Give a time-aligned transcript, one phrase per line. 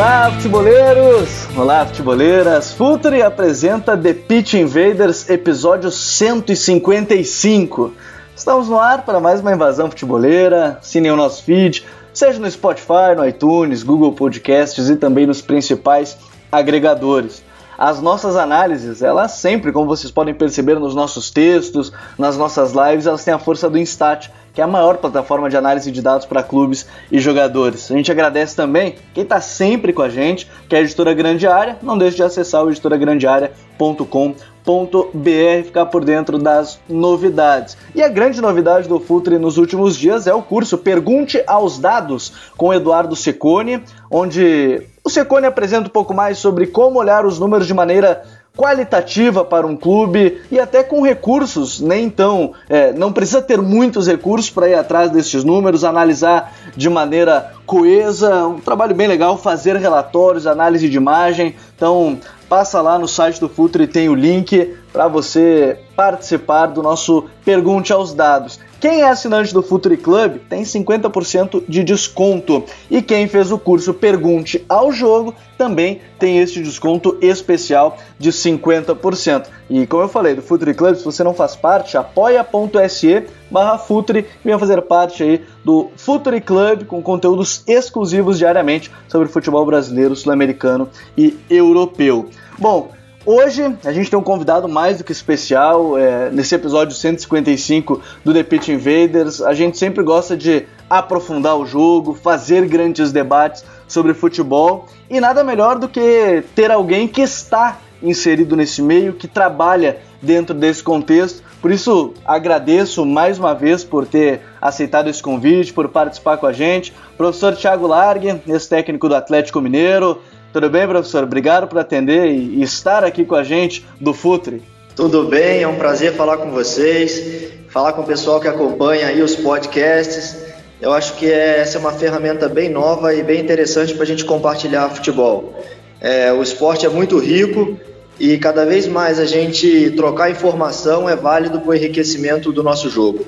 [0.00, 1.28] Olá, futeboleiros!
[1.54, 2.72] Olá, futeboleiras!
[2.72, 7.92] Futuri apresenta The Pitch Invaders, episódio 155.
[8.34, 10.78] Estamos no ar para mais uma invasão futeboleira.
[10.80, 11.84] Assinem o nosso feed,
[12.14, 16.16] seja no Spotify, no iTunes, Google Podcasts e também nos principais
[16.50, 17.42] agregadores.
[17.76, 23.04] As nossas análises, elas sempre, como vocês podem perceber nos nossos textos, nas nossas lives,
[23.04, 26.26] elas têm a força do Instat, que é a maior plataforma de análise de dados
[26.26, 27.90] para clubes e jogadores.
[27.90, 31.46] A gente agradece também quem está sempre com a gente, que é a Editora Grande
[31.46, 31.78] Área.
[31.82, 37.76] Não deixe de acessar o editoragrandearea.com.br ficar por dentro das novidades.
[37.94, 42.32] E a grande novidade do Futre nos últimos dias é o curso Pergunte aos Dados
[42.56, 47.66] com Eduardo Secone, onde o Secone apresenta um pouco mais sobre como olhar os números
[47.66, 48.22] de maneira
[48.56, 54.06] qualitativa para um clube e até com recursos, nem então, é, não precisa ter muitos
[54.06, 59.76] recursos para ir atrás desses números, analisar de maneira coesa, um trabalho bem legal, fazer
[59.76, 61.54] relatórios, análise de imagem.
[61.76, 62.18] Então,
[62.48, 67.92] passa lá no site do Futre, tem o link para você participar do nosso Pergunte
[67.92, 68.58] aos Dados.
[68.80, 72.64] Quem é assinante do Futuri Club tem 50% de desconto.
[72.90, 79.46] E quem fez o curso Pergunte ao Jogo também tem este desconto especial de 50%.
[79.68, 84.20] E como eu falei do Futuri Club, se você não faz parte, apoia.se barra Futuri
[84.20, 90.14] e venha fazer parte aí do Futuri Club com conteúdos exclusivos diariamente sobre futebol brasileiro,
[90.14, 92.28] sul-americano e europeu.
[92.58, 92.90] Bom,
[93.26, 95.98] Hoje a gente tem um convidado mais do que especial.
[95.98, 101.66] É, nesse episódio 155 do The Pitch Invaders, a gente sempre gosta de aprofundar o
[101.66, 107.78] jogo, fazer grandes debates sobre futebol e nada melhor do que ter alguém que está
[108.02, 111.42] inserido nesse meio, que trabalha dentro desse contexto.
[111.60, 116.52] Por isso, agradeço mais uma vez por ter aceitado esse convite, por participar com a
[116.52, 116.92] gente.
[117.18, 120.22] Professor Thiago Largue, ex-técnico do Atlético Mineiro,
[120.52, 121.22] tudo bem, professor?
[121.22, 124.62] Obrigado por atender e estar aqui com a gente do Futre.
[124.96, 129.22] Tudo bem, é um prazer falar com vocês, falar com o pessoal que acompanha aí
[129.22, 130.36] os podcasts.
[130.80, 134.24] Eu acho que essa é uma ferramenta bem nova e bem interessante para a gente
[134.24, 135.54] compartilhar futebol.
[136.00, 137.78] É, o esporte é muito rico
[138.20, 142.90] e cada vez mais a gente trocar informação é válido para o enriquecimento do nosso
[142.90, 143.24] jogo.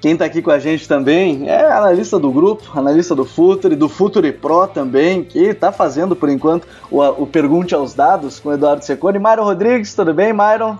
[0.00, 3.88] Quem está aqui com a gente também é analista do grupo, analista do Futuri, do
[3.88, 8.52] Futuri Pro também, que está fazendo por enquanto o, o, Pergunte aos Dados com o
[8.52, 9.20] Eduardo Secone.
[9.20, 10.76] Myron Rodrigues, tudo bem, Myron?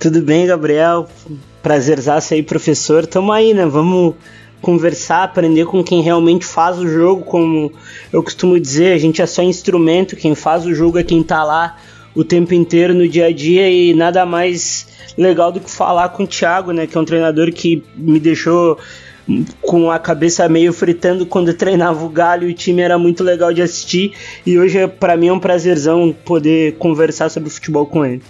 [0.00, 1.06] Tudo bem, Gabriel.
[1.62, 3.06] Prazerzaço aí, professor.
[3.06, 3.66] Tamo aí, né?
[3.66, 4.16] Vamos
[4.60, 7.72] conversar, aprender com quem realmente faz o jogo, como
[8.12, 11.42] eu costumo dizer, a gente é só instrumento, quem faz o jogo é quem tá
[11.44, 11.76] lá
[12.14, 16.24] o tempo inteiro no dia a dia e nada mais legal do que falar com
[16.24, 18.78] o Thiago, né, que é um treinador que me deixou
[19.60, 23.52] com a cabeça meio fritando quando treinava o Galho e o time era muito legal
[23.52, 24.12] de assistir
[24.44, 28.22] e hoje para mim é um prazerzão poder conversar sobre futebol com ele.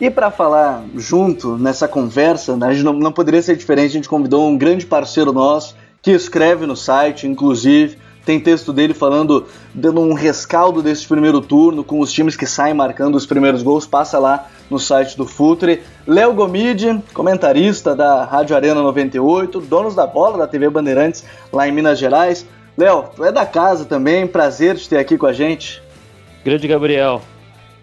[0.00, 3.94] E para falar junto nessa conversa, né, a gente não, não poderia ser diferente, a
[3.94, 9.46] gente convidou um grande parceiro nosso que escreve no site, inclusive, tem texto dele falando,
[9.74, 13.86] dando um rescaldo desse primeiro turno, com os times que saem marcando os primeiros gols.
[13.86, 15.82] Passa lá no site do Futre.
[16.06, 21.72] Léo Gomide, comentarista da Rádio Arena 98, donos da bola da TV Bandeirantes lá em
[21.72, 22.46] Minas Gerais.
[22.76, 25.82] Léo, tu é da casa também, prazer te ter aqui com a gente.
[26.44, 27.20] Grande Gabriel,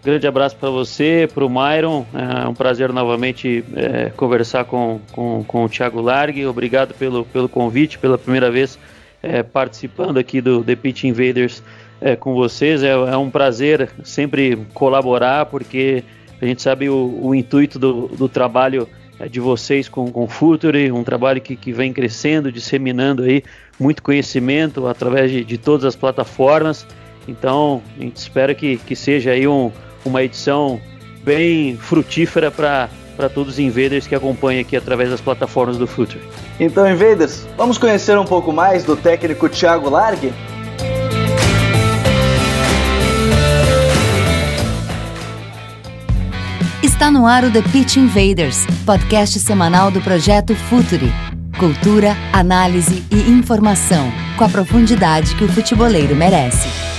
[0.02, 2.04] grande abraço para você, para o Myron.
[2.12, 6.46] É um prazer novamente é, conversar com, com, com o Thiago Largue.
[6.46, 8.78] Obrigado pelo, pelo convite, pela primeira vez
[9.22, 11.62] é, participando aqui do The Pitch Invaders
[12.00, 12.82] é, com vocês.
[12.82, 16.02] É, é, um prazer sempre colaborar, porque
[16.40, 20.90] a gente sabe o, o intuito do, do trabalho é, de vocês com, o Futuri,
[20.90, 23.42] um trabalho que, que vem crescendo, disseminando aí
[23.78, 26.86] muito conhecimento através de, de todas as plataformas.
[27.28, 29.70] Então, a gente espera que, que seja aí um,
[30.04, 30.80] uma edição
[31.22, 32.88] bem frutífera para
[33.20, 36.22] para todos os invaders que acompanham aqui através das plataformas do Future.
[36.58, 40.32] Então, invaders, vamos conhecer um pouco mais do técnico Thiago Largue?
[46.82, 51.12] Está no ar o The Pitch Invaders, podcast semanal do projeto Futuri.
[51.58, 56.89] Cultura, análise e informação, com a profundidade que o futeboleiro merece.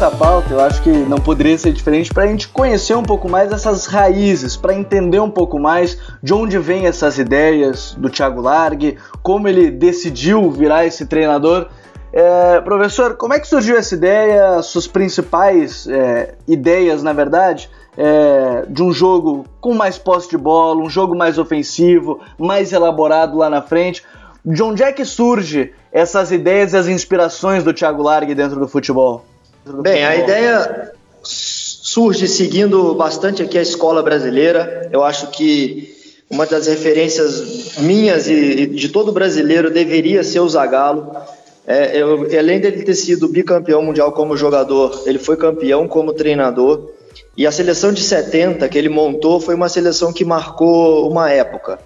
[0.00, 3.28] Essa pauta, eu acho que não poderia ser diferente para a gente conhecer um pouco
[3.28, 8.40] mais essas raízes, para entender um pouco mais de onde vêm essas ideias do Thiago
[8.40, 11.66] Largue, como ele decidiu virar esse treinador.
[12.14, 18.64] É, professor, como é que surgiu essa ideia, suas principais é, ideias, na verdade, é,
[18.70, 23.50] de um jogo com mais posse de bola, um jogo mais ofensivo, mais elaborado lá
[23.50, 24.02] na frente?
[24.42, 28.66] De onde é que surge essas ideias e as inspirações do Thiago Largue dentro do
[28.66, 29.26] futebol?
[29.78, 34.88] Bem, a ideia surge seguindo bastante aqui a escola brasileira.
[34.92, 35.94] Eu acho que
[36.28, 41.14] uma das referências minhas e de todo brasileiro deveria ser o Zagallo.
[41.66, 46.90] É, eu, além dele ter sido bicampeão mundial como jogador, ele foi campeão como treinador.
[47.36, 51.78] E a seleção de 70 que ele montou foi uma seleção que marcou uma época.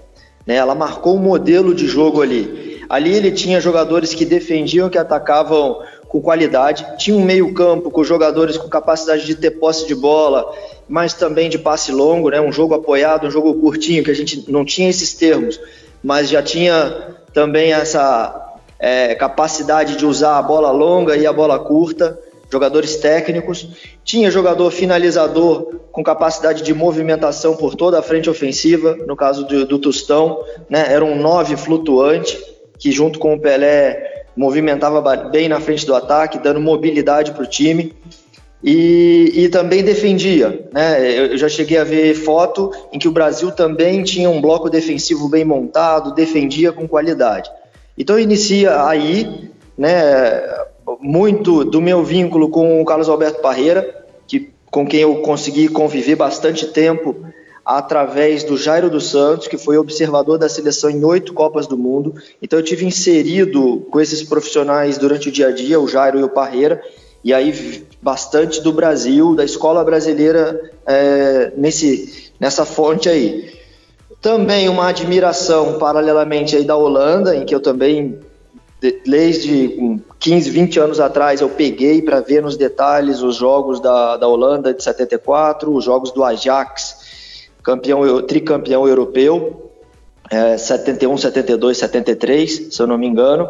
[0.46, 0.56] Né?
[0.56, 2.82] Ela marcou um modelo de jogo ali.
[2.88, 5.81] Ali ele tinha jogadores que defendiam, que atacavam
[6.14, 10.49] com qualidade, tinha um meio-campo com jogadores com capacidade de ter posse de bola,
[10.88, 12.40] mas também de passe longo, né?
[12.40, 15.58] um jogo apoiado, um jogo curtinho, que a gente não tinha esses termos,
[16.00, 21.58] mas já tinha também essa é, capacidade de usar a bola longa e a bola
[21.58, 22.17] curta,
[22.49, 23.67] jogadores técnicos.
[24.05, 29.67] Tinha jogador finalizador com capacidade de movimentação por toda a frente ofensiva, no caso do,
[29.67, 30.87] do Tostão, né?
[30.90, 32.38] era um nove flutuante,
[32.78, 35.00] que junto com o Pelé movimentava
[35.31, 37.92] bem na frente do ataque, dando mobilidade para o time.
[38.66, 40.66] E, e, também defendia.
[40.72, 41.32] Né?
[41.32, 45.28] Eu já cheguei a ver foto em que o Brasil também tinha um bloco defensivo
[45.28, 47.50] bem montado, defendia com qualidade.
[47.96, 50.42] Então inicia aí, né,
[50.98, 56.16] muito do meu vínculo com o Carlos Alberto Parreira, que, com quem eu consegui conviver
[56.16, 57.16] bastante tempo
[57.64, 62.14] através do Jairo dos Santos, que foi observador da seleção em oito Copas do Mundo.
[62.43, 66.22] Então eu tive inserido com esses profissionais durante o dia a dia, o Jairo e
[66.22, 66.82] o Parreira,
[67.22, 73.55] e aí bastante do Brasil, da escola brasileira é, nesse, nessa fonte aí.
[74.20, 78.19] Também uma admiração paralelamente aí da Holanda, em que eu também
[79.06, 84.28] desde 15, 20 anos atrás eu peguei para ver nos detalhes os jogos da, da
[84.28, 87.04] Holanda de 74, os jogos do Ajax
[87.64, 89.72] campeão, tricampeão europeu,
[90.31, 93.49] é, 71, 72, 73, se eu não me engano.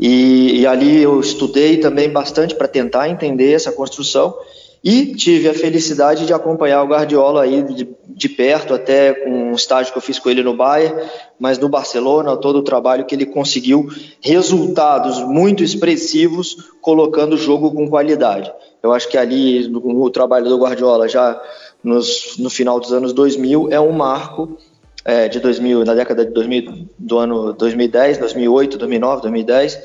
[0.00, 4.34] E, e ali eu estudei também bastante para tentar entender essa construção
[4.82, 9.52] e tive a felicidade de acompanhar o Guardiola aí de, de, perto, até com um
[9.52, 13.14] estágio que eu fiz com ele no Bayern, mas no Barcelona, todo o trabalho que
[13.14, 13.88] ele conseguiu,
[14.20, 18.52] resultados muito expressivos, colocando o jogo com qualidade.
[18.82, 21.40] Eu acho que ali, no trabalho do Guardiola, já
[21.82, 24.56] nos, no final dos anos 2000 é um marco
[25.04, 29.78] é, de 2000, na década de 2000, do ano 2010, 2008, 2009, 2010,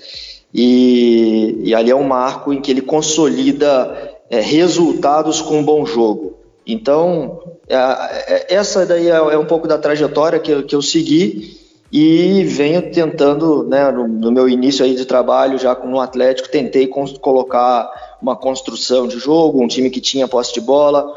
[0.54, 5.86] e, e ali é um marco em que ele consolida é, resultados com um bom
[5.86, 6.38] jogo.
[6.66, 11.58] Então, é, é, essa daí é, é, um pouco da trajetória que, que eu segui
[11.92, 16.50] e venho tentando, né, no, no, meu início aí de trabalho já com o Atlético,
[16.50, 21.10] tentei colocar uma construção de jogo, um time que tinha posse de bola,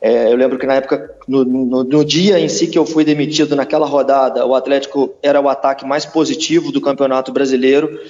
[0.00, 3.04] é, eu lembro que na época, no, no, no, dia em si que eu fui
[3.04, 8.00] demitido, naquela rodada, o Atlético era o ataque mais positivo do Campeonato Brasileiro.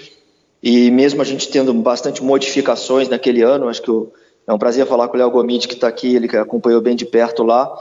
[0.62, 4.12] E mesmo a gente tendo bastante modificações naquele ano, acho que eu,
[4.46, 6.96] é um prazer falar com o Léo Gomide, que está aqui, ele que acompanhou bem
[6.96, 7.72] de perto lá.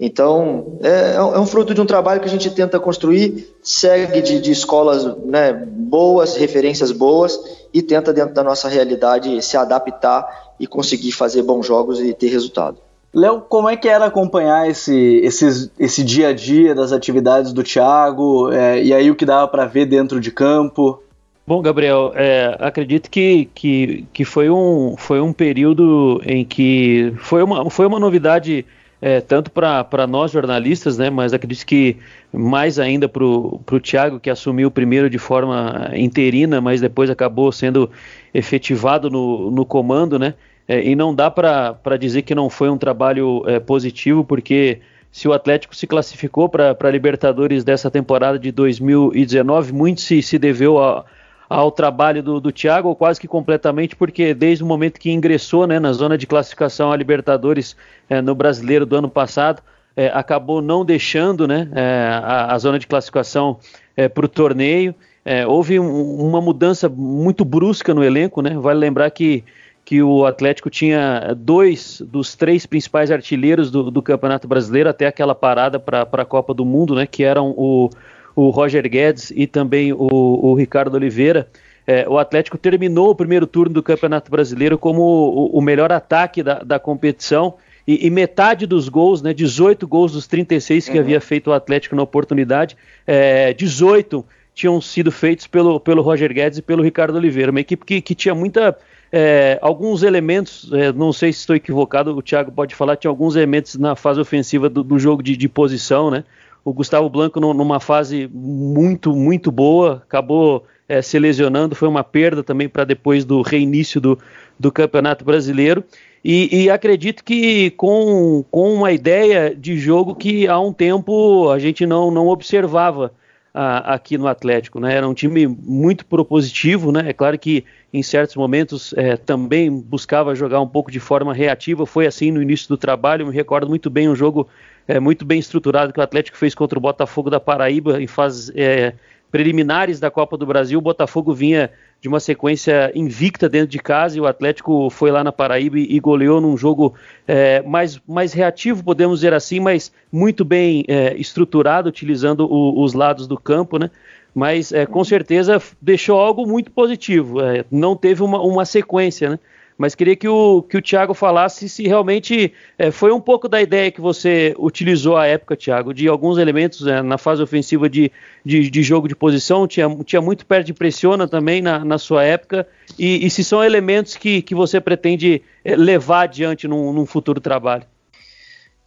[0.00, 4.40] Então, é, é, um fruto de um trabalho que a gente tenta construir, segue de,
[4.40, 7.38] de escolas né, boas, referências boas,
[7.72, 12.28] e tenta, dentro da nossa realidade, se adaptar e conseguir fazer bons jogos e ter
[12.28, 12.87] resultado.
[13.12, 17.62] Léo, como é que era acompanhar esse, esse, esse dia a dia das atividades do
[17.62, 21.02] Thiago é, e aí o que dava para ver dentro de campo?
[21.46, 27.42] Bom, Gabriel, é, acredito que, que, que foi, um, foi um período em que foi
[27.42, 28.66] uma, foi uma novidade
[29.00, 31.96] é, tanto para nós jornalistas, né, mas acredito que
[32.30, 37.90] mais ainda para o Thiago, que assumiu primeiro de forma interina, mas depois acabou sendo
[38.34, 40.34] efetivado no, no comando, né,
[40.68, 45.26] é, e não dá para dizer que não foi um trabalho é, positivo, porque se
[45.26, 50.78] o Atlético se classificou para a Libertadores dessa temporada de 2019, muito se, se deveu
[50.78, 51.04] a,
[51.48, 55.80] ao trabalho do, do Thiago, quase que completamente, porque desde o momento que ingressou né,
[55.80, 57.74] na zona de classificação a Libertadores
[58.08, 59.62] é, no brasileiro do ano passado,
[59.96, 63.58] é, acabou não deixando né, é, a, a, zona de classificação
[63.96, 64.94] é, para o torneio.
[65.24, 68.50] É, houve um, uma mudança muito brusca no elenco, né?
[68.56, 69.44] Vale lembrar que
[69.88, 75.34] que o Atlético tinha dois dos três principais artilheiros do, do Campeonato Brasileiro até aquela
[75.34, 77.88] parada para a Copa do Mundo, né, que eram o,
[78.36, 81.48] o Roger Guedes e também o, o Ricardo Oliveira.
[81.86, 86.42] é, o Atlético terminou o primeiro turno do Campeonato Brasileiro como o, o melhor ataque
[86.42, 87.54] da, da competição
[87.86, 91.00] e, e, metade dos gols, né, 18 gols dos 36 que uhum.
[91.00, 92.76] havia feito o Atlético na oportunidade,
[93.06, 94.22] é, 18
[94.54, 98.14] tinham sido feitos pelo, pelo Roger Guedes e pelo Ricardo Oliveira, uma equipe que, que
[98.14, 98.76] tinha muita
[99.10, 103.36] é, alguns elementos, é, não sei se estou equivocado, o Thiago pode falar, tinha alguns
[103.36, 106.24] elementos na fase ofensiva do, do jogo de, de, posição, né?
[106.64, 112.42] O Gustavo Blanco numa fase muito, muito boa, acabou é, se lesionando, foi uma perda
[112.42, 114.18] também para depois do reinício do,
[114.58, 115.82] do Campeonato Brasileiro.
[116.22, 121.58] E, e, acredito que com, com uma ideia de jogo que há um tempo a
[121.58, 123.12] gente não, não observava
[123.58, 124.78] a, aqui no Atlético.
[124.78, 124.94] Né?
[124.94, 127.10] Era um time muito propositivo, né?
[127.10, 131.84] é claro que em certos momentos é, também buscava jogar um pouco de forma reativa,
[131.84, 134.48] foi assim no início do trabalho, me recordo muito bem um jogo
[134.86, 138.52] é, muito bem estruturado que o Atlético fez contra o Botafogo da Paraíba em fases
[138.54, 138.94] é,
[139.30, 141.70] preliminares da Copa do Brasil, o Botafogo vinha
[142.00, 145.98] de uma sequência invicta dentro de casa e o Atlético foi lá na Paraíba e,
[145.98, 146.94] goleou num jogo
[147.26, 152.94] é, mais, mais reativo, podemos dizer assim, mas muito bem é, estruturado, utilizando o, os
[152.94, 153.90] lados do campo, né?
[154.34, 157.40] Mas é, com certeza deixou algo muito positivo.
[157.40, 159.38] É, não teve uma, uma sequência, né?
[159.78, 163.62] Mas queria que o, que o Thiago falasse se realmente é, foi um pouco da
[163.62, 168.10] ideia que você utilizou à época, Thiago, de alguns elementos é, na fase ofensiva de,
[168.44, 172.24] de, de, jogo de posição, tinha, tinha muito perto de pressiona também na, na sua
[172.24, 172.66] época,
[172.98, 177.40] e, e, se são elementos que, que você pretende é, levar adiante num, num futuro
[177.40, 177.84] trabalho.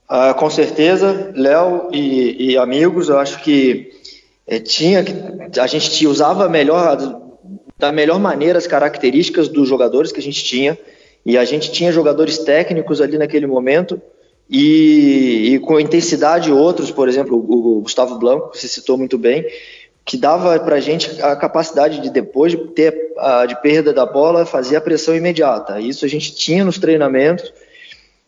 [0.10, 3.92] Ah, com certeza, Léo e, e, amigos, eu acho que
[4.46, 5.06] é, tinha
[5.58, 7.21] a gente usava melhor
[7.82, 10.78] da melhor maneira as características dos jogadores que a gente tinha.
[11.26, 14.00] E a gente tinha jogadores técnicos ali naquele momento
[14.48, 19.46] e, e com intensidade outros, por exemplo, o, Gustavo Blanco, que se citou muito bem,
[20.06, 24.06] que dava para a gente a capacidade de depois de ter a de perda da
[24.06, 25.80] bola fazer a pressão imediata.
[25.80, 27.52] Isso a gente tinha nos treinamentos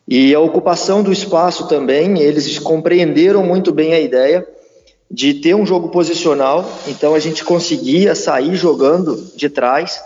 [0.08, 2.20] e a ocupação do espaço também.
[2.20, 4.48] Eles compreenderam muito bem a ideia
[5.14, 10.02] de ter um jogo posicional, então a gente conseguia sair jogando de trás.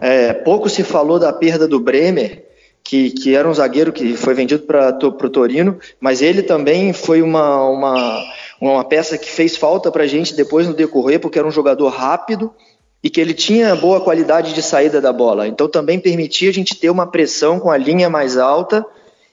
[0.00, 2.46] É, pouco se falou da perda do Bremer,
[2.84, 7.20] que, que era um zagueiro que foi vendido para o Torino, mas ele também foi
[7.20, 8.24] uma, uma,
[8.60, 11.88] uma peça que fez falta para a gente depois no decorrer, porque era um jogador
[11.88, 12.54] rápido
[13.02, 15.48] e que ele tinha boa qualidade de saída da bola.
[15.48, 18.86] Então também permitia a gente ter uma pressão com a linha mais alta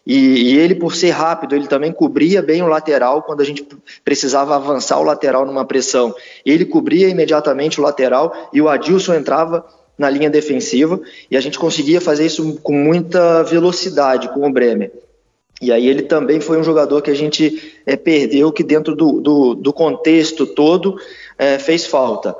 [0.05, 3.65] e, e, ele, por ser rápido, ele também cobria bem o lateral quando a gente
[4.03, 6.13] precisava avançar o lateral numa pressão.
[6.45, 9.65] Ele cobria imediatamente o lateral e o Adilson entrava
[9.97, 10.99] na linha defensiva
[11.31, 14.91] e a gente conseguia fazer isso com muita velocidade com o Bremer.
[15.61, 19.21] E aí ele também foi um jogador que a gente é, perdeu, que dentro do,
[19.21, 20.99] do, do contexto todo
[21.37, 22.35] é, fez falta.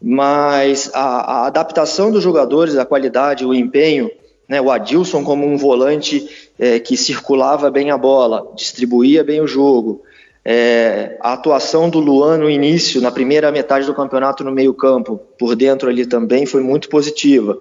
[0.00, 4.10] Mas a, a adaptação dos jogadores, a qualidade, o empenho,
[4.48, 9.46] né, o Adilson como um volante é, que circulava bem a bola, distribuía bem o
[9.46, 10.02] jogo.
[10.44, 15.56] É, a atuação do Luan no início, na primeira metade do campeonato no meio-campo, por
[15.56, 17.58] dentro ali também foi muito positiva.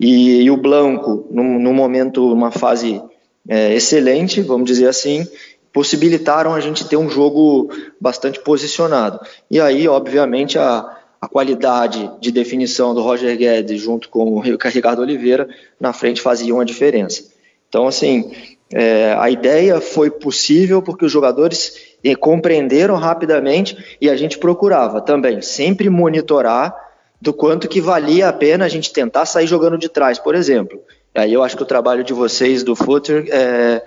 [0.00, 3.02] E, e o Blanco, num, momento, uma fase
[3.46, 5.26] é, excelente, vamos dizer assim,
[5.72, 7.70] possibilitaram a gente ter um jogo
[8.00, 9.20] bastante posicionado.
[9.50, 15.02] E aí, obviamente, a, a qualidade de definição do Roger Guedes junto com o Ricardo
[15.02, 15.48] Oliveira
[15.78, 17.37] na frente faziam a diferença.
[17.68, 18.30] Então, assim,
[18.72, 25.00] é, a ideia foi possível porque os jogadores eh, compreenderam rapidamente e a gente procurava
[25.00, 26.74] também sempre monitorar
[27.20, 30.80] do quanto que valia a pena a gente tentar sair jogando de trás, por exemplo.
[31.14, 33.82] Aí eu acho que o trabalho de vocês do Footer é,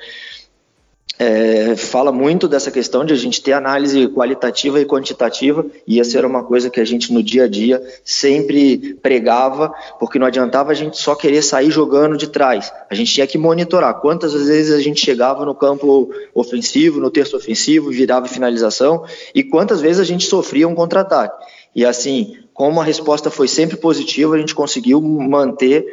[1.23, 6.03] é, fala muito dessa questão de a gente ter análise qualitativa e quantitativa, e ia
[6.03, 10.71] ser uma coisa que a gente no dia a dia sempre pregava, porque não adiantava
[10.71, 14.73] a gente só querer sair jogando de trás, a gente tinha que monitorar quantas vezes
[14.73, 20.05] a gente chegava no campo ofensivo, no terço ofensivo, virava finalização, e quantas vezes a
[20.05, 21.45] gente sofria um contra-ataque.
[21.75, 25.85] E assim, como a resposta foi sempre positiva, a gente conseguiu manter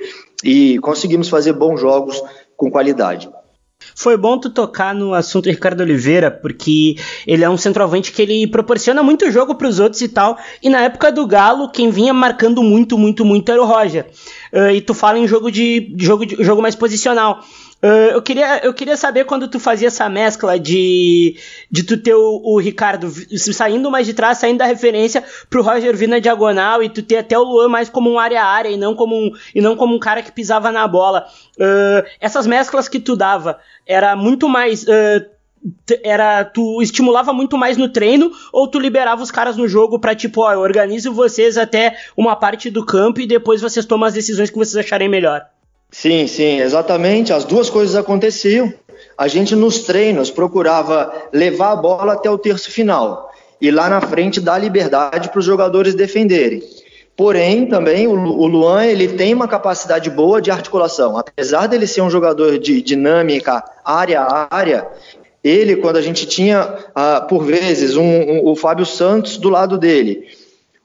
[0.43, 2.23] e conseguimos fazer bons jogos
[2.57, 3.29] com qualidade.
[3.99, 6.95] Foi bom tu tocar no assunto Ricardo Oliveira, porque
[7.27, 10.39] ele é um centroavante que ele proporciona muito jogo para os outros e tal.
[10.63, 14.07] E na época do Galo, quem vinha marcando muito, muito, muito era o Roger.
[14.53, 17.45] Uh, e tu fala em jogo de jogo, de, jogo mais posicional.
[17.81, 21.37] Uh, eu, queria, eu queria saber quando tu fazia essa mescla de,
[21.71, 25.97] de tu ter o, o, Ricardo saindo mais de trás, saindo da referência pro Roger
[25.97, 28.97] vir na diagonal e tu ter até o Luan mais como um área-área e, não
[28.97, 31.29] como um, e não como um cara que pisava na bola.
[31.57, 34.83] Uh, essas mesclas que tu dava, era muito mais.
[34.83, 35.39] Uh,
[36.03, 40.15] era tu estimulava muito mais no treino ou tu liberava os caras no jogo para
[40.15, 44.15] tipo, ó, eu organizo vocês até uma parte do campo e depois vocês tomam as
[44.15, 45.47] decisões que vocês acharem melhor?
[45.91, 47.33] Sim, sim, exatamente.
[47.33, 48.73] As duas coisas aconteciam.
[49.17, 53.31] A gente nos treinos procurava levar a bola até o terço final
[53.61, 56.63] e lá na frente dar liberdade para os jogadores defenderem.
[57.17, 61.19] Porém, também o Luan ele tem uma capacidade boa de articulação.
[61.19, 64.87] Apesar dele ser um jogador de dinâmica área a área,
[65.43, 69.77] ele, quando a gente tinha, ah, por vezes, um, um, o Fábio Santos do lado
[69.77, 70.29] dele,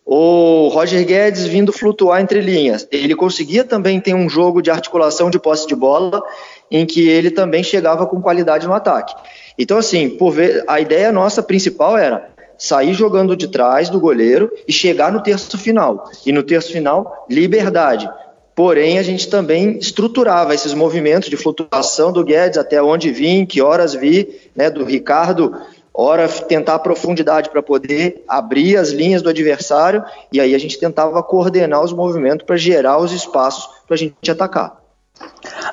[0.06, 5.30] o Roger Guedes vindo flutuar entre linhas, ele conseguia também ter um jogo de articulação
[5.30, 6.22] de posse de bola
[6.70, 9.16] em que ele também chegava com qualidade no ataque.
[9.58, 14.52] Então, assim, por ver, a ideia nossa principal era sair jogando de trás do goleiro
[14.68, 16.10] e chegar no terço final.
[16.26, 18.10] E no terço final, liberdade.
[18.56, 23.62] Porém, a gente também estruturava esses movimentos de flutuação do Guedes até onde vim, que
[23.62, 25.56] horas vi, né, do Ricardo,
[25.94, 31.22] hora tentar profundidade para poder abrir as linhas do adversário, e aí a gente tentava
[31.22, 34.82] coordenar os movimentos para gerar os espaços para a gente atacar.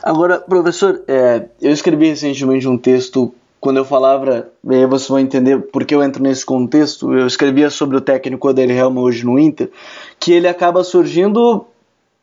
[0.03, 5.59] Agora, professor, é, eu escrevi recentemente um texto quando eu falava, aí vocês vão entender
[5.59, 9.39] por que eu entro nesse contexto, eu escrevia sobre o técnico Oder Helma hoje no
[9.39, 9.71] Inter,
[10.19, 11.67] que ele acaba surgindo,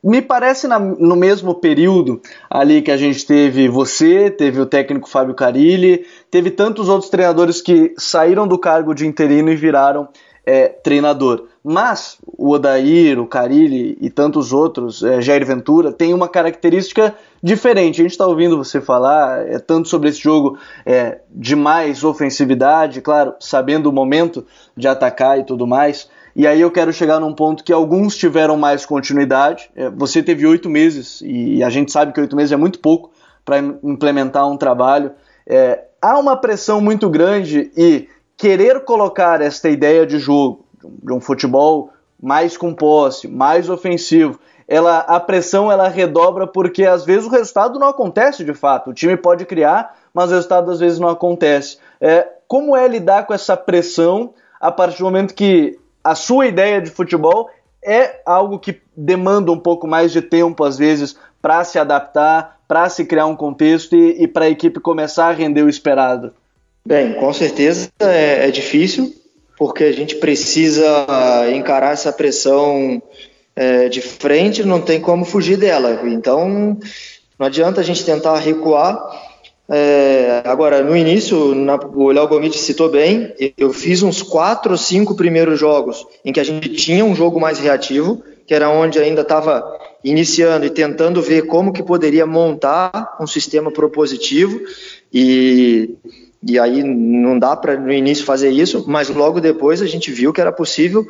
[0.08, 5.10] me parece na, no mesmo período ali que a gente teve você, teve o técnico
[5.10, 10.08] Fábio Carilli, teve tantos outros treinadores que saíram do cargo de interino e viraram
[10.46, 11.48] é, treinador.
[11.62, 18.00] Mas o Odair, o Carilli e tantos outros, é, Jair Ventura, tem uma característica diferente.
[18.00, 23.02] A gente está ouvindo você falar é, tanto sobre esse jogo é, de mais ofensividade,
[23.02, 24.46] claro, sabendo o momento
[24.76, 26.10] de atacar e tudo mais.
[26.38, 29.72] E aí eu quero chegar num ponto que alguns tiveram mais continuidade.
[29.76, 33.10] É, você teve oito meses e a gente sabe que oito meses é muito pouco
[33.44, 35.14] para implementar um trabalho.
[35.48, 41.20] É, há uma pressão muito grande e querer colocar esta ideia de jogo, de um
[41.20, 41.90] futebol
[42.22, 47.80] mais com posse, mais ofensivo, ela, a pressão ela redobra porque às vezes o resultado
[47.80, 48.92] não acontece de fato.
[48.92, 51.80] O time pode criar, mas o resultado às vezes não acontece.
[52.00, 56.82] É, como é lidar com essa pressão a partir do momento que a sua ideia
[56.82, 57.50] de futebol
[57.84, 62.88] é algo que demanda um pouco mais de tempo, às vezes, para se adaptar, para
[62.88, 66.34] se criar um contexto e, e para a equipe começar a render o esperado?
[66.86, 69.14] Bem, com certeza é, é difícil,
[69.58, 70.86] porque a gente precisa
[71.54, 73.02] encarar essa pressão
[73.54, 76.00] é, de frente, não tem como fugir dela.
[76.06, 76.78] Então,
[77.38, 78.98] não adianta a gente tentar recuar.
[79.70, 84.78] É, agora, no início, na, o Léo Gomes citou bem, eu fiz uns quatro ou
[84.78, 88.98] cinco primeiros jogos em que a gente tinha um jogo mais reativo, que era onde
[88.98, 89.64] ainda estava
[90.04, 94.62] iniciando e tentando ver como que poderia montar um sistema propositivo.
[95.14, 95.96] E
[96.42, 100.32] e aí não dá para no início fazer isso, mas logo depois a gente viu
[100.32, 101.06] que era possível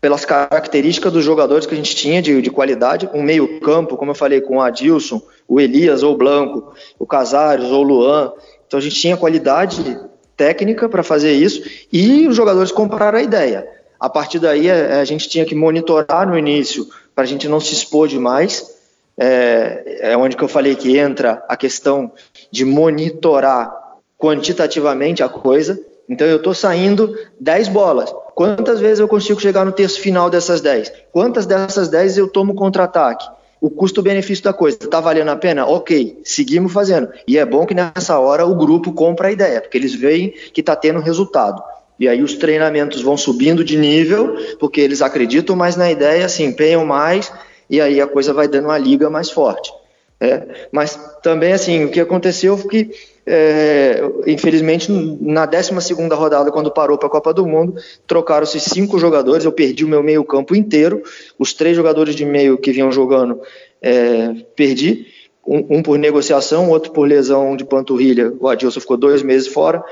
[0.00, 4.12] pelas características dos jogadores que a gente tinha de, de qualidade, um meio campo, como
[4.12, 8.32] eu falei, com o Adilson, o Elias ou o Blanco, o Casares ou o Luan,
[8.66, 9.98] então a gente tinha qualidade
[10.36, 13.66] técnica para fazer isso e os jogadores compraram a ideia.
[13.98, 17.58] A partir daí a, a gente tinha que monitorar no início para a gente não
[17.58, 18.78] se expor demais,
[19.18, 22.12] é, é onde que eu falei que entra a questão
[22.50, 23.74] de monitorar
[24.16, 25.80] quantitativamente a coisa.
[26.08, 28.14] Então eu estou saindo 10 bolas.
[28.34, 30.92] Quantas vezes eu consigo chegar no terço final dessas 10?
[31.10, 33.28] Quantas dessas 10 eu tomo contra-ataque?
[33.60, 35.66] O custo-benefício da coisa está valendo a pena?
[35.66, 37.08] Ok, seguimos fazendo.
[37.26, 40.60] E é bom que nessa hora o grupo compra a ideia, porque eles veem que
[40.60, 41.62] está tendo resultado.
[41.98, 46.44] E aí os treinamentos vão subindo de nível, porque eles acreditam mais na ideia, se
[46.44, 47.32] empenham mais,
[47.68, 49.72] e aí a coisa vai dando uma liga mais forte.
[50.20, 52.90] É, mas também, assim, o que aconteceu foi que
[53.30, 57.74] é, infelizmente, na 12 rodada, quando parou para a Copa do Mundo,
[58.06, 59.44] trocaram-se cinco jogadores.
[59.44, 61.02] Eu perdi o meu meio-campo inteiro.
[61.38, 63.40] Os três jogadores de meio que vinham jogando,
[63.82, 65.06] é, perdi.
[65.46, 68.32] Um, um, por negociação, outro por lesão de panturrilha.
[68.40, 69.84] O Adilson ficou dois meses fora.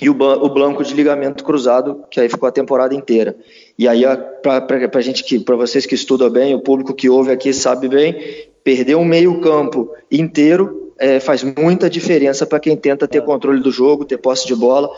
[0.00, 3.36] E o, o Blanco de ligamento cruzado, que aí ficou a temporada inteira.
[3.78, 4.02] E aí,
[4.42, 8.48] para gente que, para vocês que estudam bem, o público que ouve aqui sabe bem,
[8.64, 14.04] perder um meio-campo inteiro é, faz muita diferença para quem tenta ter controle do jogo,
[14.04, 14.90] ter posse de bola.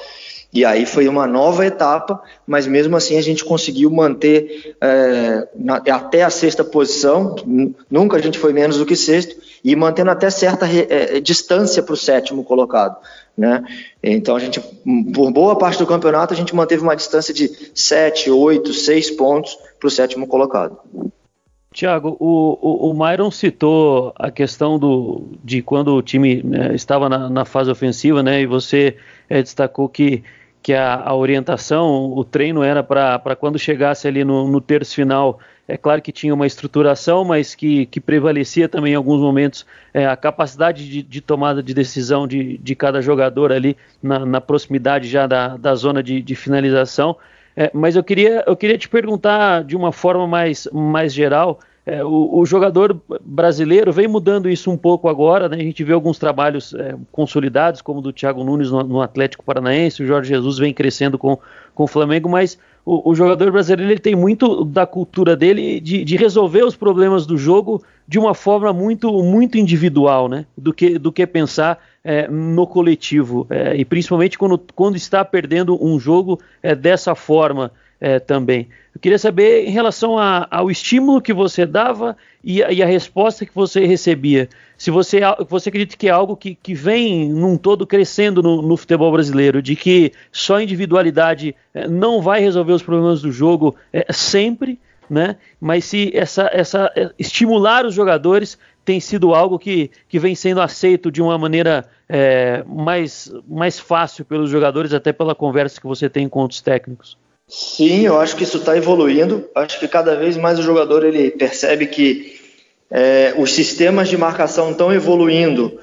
[0.53, 5.77] E aí foi uma nova etapa, mas mesmo assim a gente conseguiu manter é, na,
[5.77, 7.37] até a sexta posição,
[7.91, 9.35] nunca a gente foi menos do que sexto,
[9.65, 12.99] e mantendo até certa é, distância para o sétimo colocado.
[13.39, 13.65] Né?
[14.03, 14.61] Então a gente,
[15.15, 19.57] por boa parte do campeonato, a gente manteve uma distância de 7, 8, 6 pontos
[19.81, 20.77] para o sétimo colocado.
[21.73, 27.09] Tiago, o, o, o Myron citou a questão do, de quando o time né, estava
[27.09, 28.43] na, na, fase ofensiva, né?
[28.43, 28.97] E você
[29.29, 30.23] é, destacou que,
[30.63, 35.41] que a, a, orientação, o treino era para quando chegasse ali no, no terço final.
[35.67, 40.07] É claro que tinha uma estruturação, mas que, que prevalecia também em alguns momentos é,
[40.07, 45.09] a capacidade de, de, tomada de decisão de, de cada jogador ali na, na proximidade
[45.09, 47.17] já da, da zona de, de finalização.
[47.57, 51.61] É, mas eu queria, eu queria te perguntar de uma forma mais, mais geral.
[51.85, 55.57] É, o, o, jogador brasileiro vem mudando isso um pouco agora, né?
[55.57, 60.03] A gente vê alguns trabalhos é, consolidados, como do Thiago Nunes no, no, Atlético Paranaense,
[60.03, 61.37] o Jorge Jesus vem crescendo com,
[61.75, 66.05] com o Flamengo, mas o, o jogador brasileiro ele tem muito da cultura dele de,
[66.05, 70.47] de, resolver os problemas do jogo de uma forma muito, muito individual, né?
[70.57, 73.47] Do que, do que pensar é, no coletivo.
[73.51, 77.71] É, e principalmente quando, quando está perdendo um jogo é, dessa forma
[78.03, 78.69] é, também.
[78.93, 83.47] Eu queria saber em relação a, ao estímulo que você dava e, e, a resposta
[83.47, 84.49] que você recebia.
[84.77, 88.77] Se você, você acredita que é algo que, que vem num todo crescendo no, no
[88.77, 94.13] futebol brasileiro, de que só individualidade é, não vai resolver os problemas do jogo é,
[94.13, 95.37] sempre, né?
[95.61, 101.11] Mas se essa, essa estimular os jogadores tem sido algo que, que vem sendo aceito
[101.11, 106.29] de uma maneira é, mais, mais fácil pelos jogadores, até pela conversa que você tem
[106.29, 107.17] com outros técnicos.
[107.47, 109.49] Sim, eu acho que isso está evoluindo.
[109.55, 112.41] Acho que cada vez mais o jogador ele percebe que
[112.91, 115.79] é, os sistemas de marcação estão evoluindo.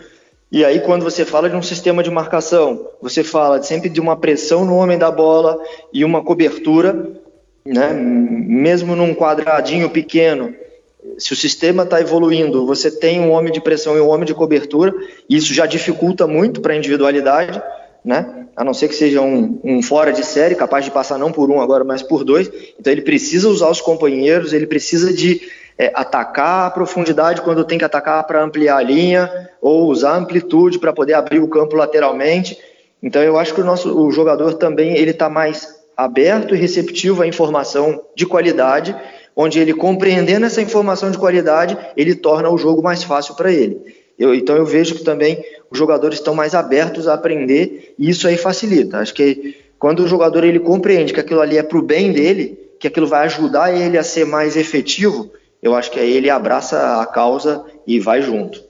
[0.52, 4.18] E aí, quando você fala de um sistema de marcação, você fala sempre de uma
[4.18, 5.60] pressão no homem da bola
[5.94, 7.08] e uma cobertura,
[7.64, 7.94] né?
[7.94, 10.56] mesmo num quadradinho pequeno.
[11.18, 14.34] Se o sistema está evoluindo, você tem um homem de pressão e um homem de
[14.34, 14.94] cobertura,
[15.30, 17.62] isso já dificulta muito para a individualidade
[18.04, 18.48] né?
[18.56, 21.50] A não ser que seja um, um, fora de série, capaz de passar não por
[21.50, 22.52] um agora, mas por dois.
[22.80, 25.42] Então ele precisa usar os companheiros, ele precisa de
[25.78, 30.80] é, atacar a profundidade quando tem que atacar para ampliar a linha, ou usar amplitude
[30.80, 32.58] para poder abrir o campo lateralmente.
[33.02, 37.22] Então eu acho que o nosso o jogador também ele está mais aberto e receptivo
[37.22, 38.96] à informação de qualidade,
[39.42, 43.80] onde ele compreendendo essa informação de qualidade, ele torna o jogo mais fácil para ele.
[44.18, 48.28] Eu, então eu vejo que também os jogadores estão mais abertos a aprender e isso
[48.28, 48.98] aí facilita.
[48.98, 52.60] Acho que quando o jogador ele compreende que aquilo ali é para o bem dele,
[52.78, 55.32] que aquilo vai ajudar ele a ser mais efetivo,
[55.64, 58.62] eu acho que aí ele abraça a causa e vai junto.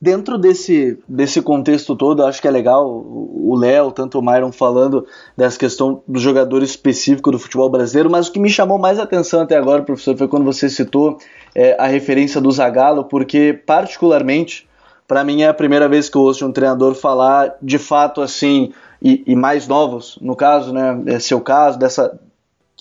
[0.00, 5.06] Dentro desse, desse contexto todo, acho que é legal o Léo, tanto o Myron falando
[5.36, 9.42] dessa questão do jogador específico do futebol brasileiro, mas o que me chamou mais atenção
[9.42, 11.18] até agora, professor, foi quando você citou
[11.54, 14.68] é, a referência do Zagallo, porque particularmente
[15.06, 18.72] para mim é a primeira vez que eu ouço um treinador falar de fato assim,
[19.00, 22.18] e, e mais novos, no caso, né, é seu caso, dessa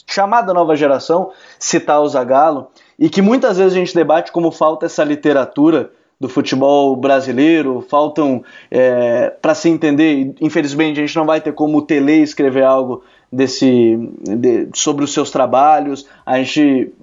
[0.07, 4.85] chamada nova geração, citar o Zagallo, e que muitas vezes a gente debate como falta
[4.85, 10.33] essa literatura do futebol brasileiro, faltam é, para se entender.
[10.39, 15.13] Infelizmente, a gente não vai ter como o Tele escrever algo desse de, sobre os
[15.13, 16.07] seus trabalhos.
[16.25, 16.93] A gente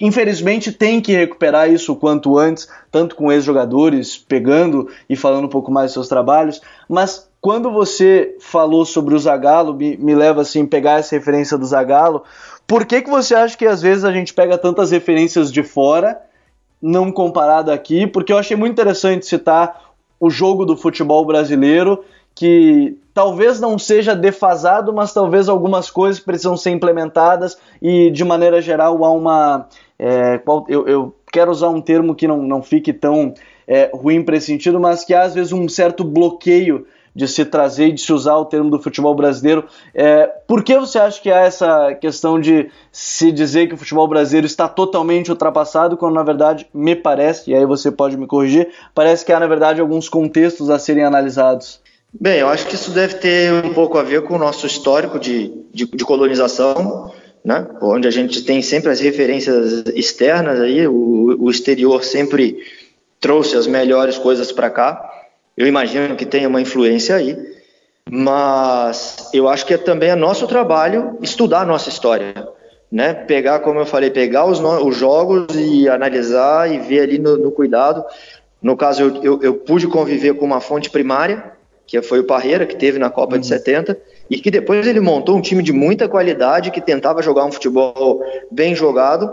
[0.00, 5.50] Infelizmente tem que recuperar isso o quanto antes, tanto com ex-jogadores pegando e falando um
[5.50, 10.40] pouco mais dos seus trabalhos, mas quando você falou sobre o Zagallo, me, me leva
[10.40, 12.22] assim pegar essa referência do Zagallo,
[12.66, 16.18] por que, que você acha que às vezes a gente pega tantas referências de fora,
[16.80, 18.06] não comparado aqui?
[18.06, 24.14] Porque eu achei muito interessante citar o jogo do futebol brasileiro, que talvez não seja
[24.14, 29.66] defasado, mas talvez algumas coisas precisam ser implementadas e de maneira geral há uma
[29.98, 33.34] é, eu, eu, quero usar um termo que não, não fique tão
[33.68, 37.44] é, ruim para esse sentido, mas que há às vezes um certo bloqueio de se
[37.44, 39.64] trazer e de se usar o termo do futebol brasileiro.
[39.94, 44.06] É, por que você acha que há essa questão de se dizer que o futebol
[44.06, 48.68] brasileiro está totalmente ultrapassado, quando na verdade me parece, e aí você pode me corrigir,
[48.94, 51.80] parece que há na verdade alguns contextos a serem analisados?
[52.12, 55.18] Bem, eu acho que isso deve ter um pouco a ver com o nosso histórico
[55.18, 57.12] de, de, de colonização
[57.44, 57.66] né?
[57.80, 62.58] onde a gente tem sempre as referências externas aí, o, o exterior sempre
[63.18, 65.08] trouxe as melhores coisas para cá.
[65.60, 67.36] Eu imagino que tenha uma influência aí,
[68.10, 72.48] mas eu acho que é também é nosso trabalho estudar a nossa história,
[72.90, 73.12] né?
[73.12, 77.52] Pegar, como eu falei, pegar os, os jogos e analisar e ver ali no, no
[77.52, 78.02] cuidado.
[78.62, 81.52] No caso, eu, eu, eu, pude conviver com uma fonte primária,
[81.86, 83.40] que foi o Parreira, que teve na Copa uhum.
[83.42, 83.98] de 70,
[84.30, 88.24] e que depois ele montou um time de muita qualidade que tentava jogar um futebol
[88.50, 89.30] bem jogado.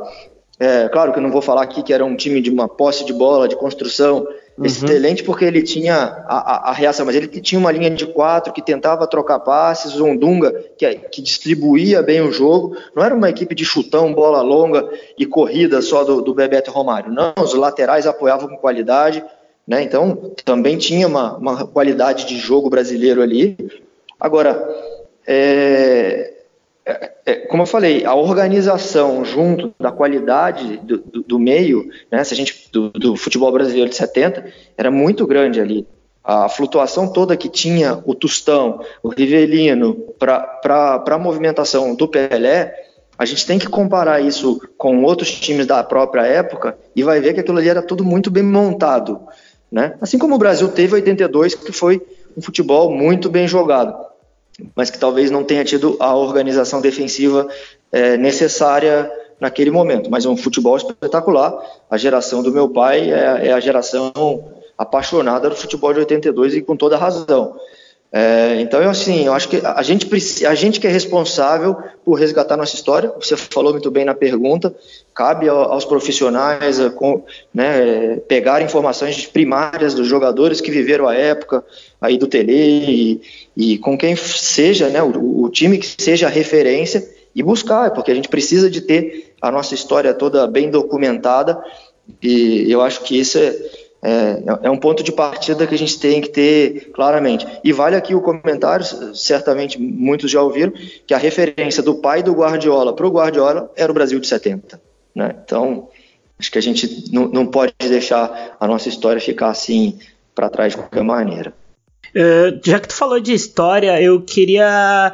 [0.60, 3.06] É, claro que eu não vou falar aqui que era um time de uma posse
[3.06, 4.65] de bola, de construção, Uhum.
[4.65, 8.52] Excelente porque ele tinha a, a, a, reação, mas ele tinha uma linha de quatro
[8.52, 12.76] que tentava trocar passes, o Dunga que, que distribuía bem o jogo.
[12.96, 17.12] Não era uma equipe de chutão, bola longa e corrida só do, do Bebeto Romário.
[17.12, 19.24] Não, os laterais apoiavam com qualidade,
[19.67, 19.84] né?
[19.84, 23.56] Então também tinha uma, uma qualidade de jogo brasileiro ali.
[24.20, 24.67] Agora,
[25.28, 26.34] é,
[26.88, 32.23] é, é, como eu falei, a organização junto da qualidade do, do, do meio, né,
[32.23, 34.45] se a gente do, do, futebol brasileiro de 70,
[34.78, 35.86] era muito grande ali.
[36.23, 42.73] A flutuação toda que tinha o Tostão, o Rivelino, para a movimentação do Pelé,
[43.17, 47.34] a gente tem que comparar isso com outros times da própria época e vai ver
[47.34, 49.19] que aquilo ali era tudo muito bem montado.
[49.69, 49.95] Né?
[50.00, 52.02] Assim como o Brasil teve 82, que foi
[52.38, 54.07] um futebol muito bem jogado
[54.76, 57.48] mas que talvez não tenha tido a organização defensiva
[57.91, 60.10] é, necessária naquele momento.
[60.10, 61.54] Mas um futebol espetacular.
[61.89, 64.12] A geração do meu pai é, é, a geração
[64.78, 67.56] apaixonada do futebol de 82 e com toda razão.
[68.12, 72.13] É, então, eu, assim, eu acho que a gente, a gente que é responsável por
[72.13, 74.74] resgatar nossa história, você falou muito bem na pergunta,
[75.13, 81.63] cabe aos profissionais com, né, pegar informações primárias dos jogadores que viveram a época
[82.00, 83.22] aí do Tele e,
[83.74, 88.12] e com quem seja, né, o, o time que seja a referência e buscar, porque
[88.12, 91.62] a gente precisa de ter a nossa história toda bem documentada
[92.24, 93.54] e eu acho que isso é
[94.08, 97.46] é, é, um ponto de partida que a gente tem que ter claramente.
[97.62, 100.72] E vale aqui o comentário, certamente muitos já ouviram,
[101.06, 104.80] que a referência do pai do Guardiola para o Guardiola era o Brasil de 70.
[105.13, 105.36] Né?
[105.43, 105.89] Então,
[106.39, 110.00] acho que a gente não, não pode deixar a nossa história ficar assim
[110.34, 111.54] para trás de qualquer maneira.
[112.15, 115.13] Uh, já que tu falou de história, eu queria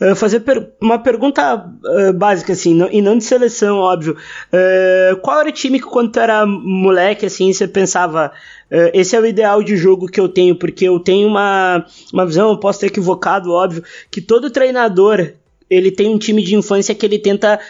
[0.00, 4.16] uh, fazer per uma pergunta uh, básica, assim, não, e não de seleção, óbvio.
[4.52, 8.32] Uh, qual era o time que, quando tu era moleque, assim, você pensava,
[8.92, 12.50] esse é o ideal de jogo que eu tenho, porque eu tenho uma, uma visão,
[12.50, 15.32] eu posso ter equivocado, óbvio, que todo treinador
[15.70, 17.60] ele tem um time de infância que ele tenta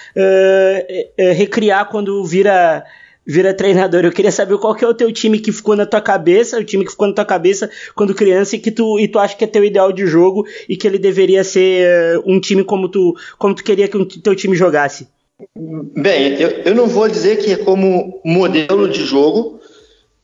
[1.37, 2.85] recriar quando vira
[3.27, 4.05] vira treinador.
[4.05, 6.65] Eu queria saber qual que é o teu time que ficou na tua cabeça, o
[6.65, 9.45] time que ficou na tua cabeça quando criança e que tu, e tu acha que
[9.45, 13.15] é teu ideal de jogo e que ele deveria ser uh, um time como tu,
[13.39, 15.09] como tu queria que o teu time jogasse.
[15.57, 19.61] Bem, eu, eu não vou dizer que é como modelo de jogo,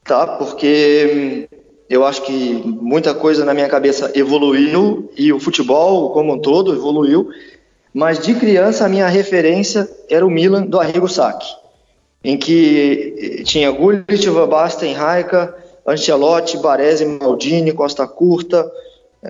[0.04, 0.26] tá?
[0.26, 1.56] Porque hum,
[1.88, 6.72] eu acho que muita coisa na minha cabeça evoluiu e o futebol como um todo
[6.72, 7.28] evoluiu,
[7.92, 11.59] mas de criança a minha referência era o Milan do Arrigo Sacchi
[12.22, 14.94] em que tinha Gullit, Van Basten,
[15.86, 18.70] Ancelotti, Baresi, Maldini, Costa Curta,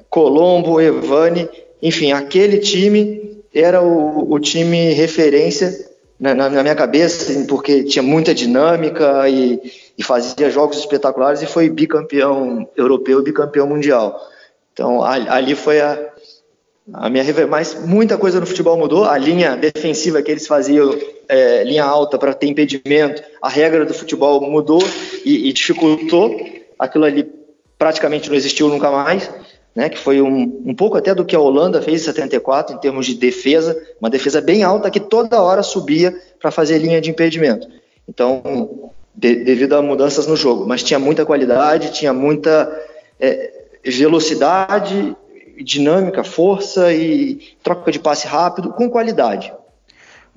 [0.09, 1.49] Colombo, Evani,
[1.83, 8.35] enfim, aquele time era o, o time referência na, na, minha cabeça, porque tinha muita
[8.35, 9.59] dinâmica e,
[9.97, 14.21] e, fazia jogos espetaculares e foi bicampeão europeu e bicampeão mundial.
[14.73, 15.99] Então ali foi a,
[16.93, 19.05] a minha mas muita coisa no futebol mudou.
[19.05, 20.95] A linha defensiva que eles faziam,
[21.31, 24.83] é, linha alta para ter impedimento, a regra do futebol mudou
[25.25, 26.37] e, e, dificultou.
[26.77, 27.31] Aquilo ali
[27.79, 29.31] praticamente não existiu nunca mais,
[29.75, 29.89] né?
[29.89, 33.07] Que foi um, um pouco até do que a Holanda fez em 74 em termos
[33.07, 37.69] de defesa, uma defesa bem alta que toda hora subia para fazer linha de impedimento.
[38.09, 42.69] Então, de, devido a mudanças no jogo, mas tinha muita qualidade, tinha muita
[43.21, 43.53] é,
[43.85, 45.17] velocidade
[45.63, 49.53] dinâmica, força e troca de passe rápido com qualidade.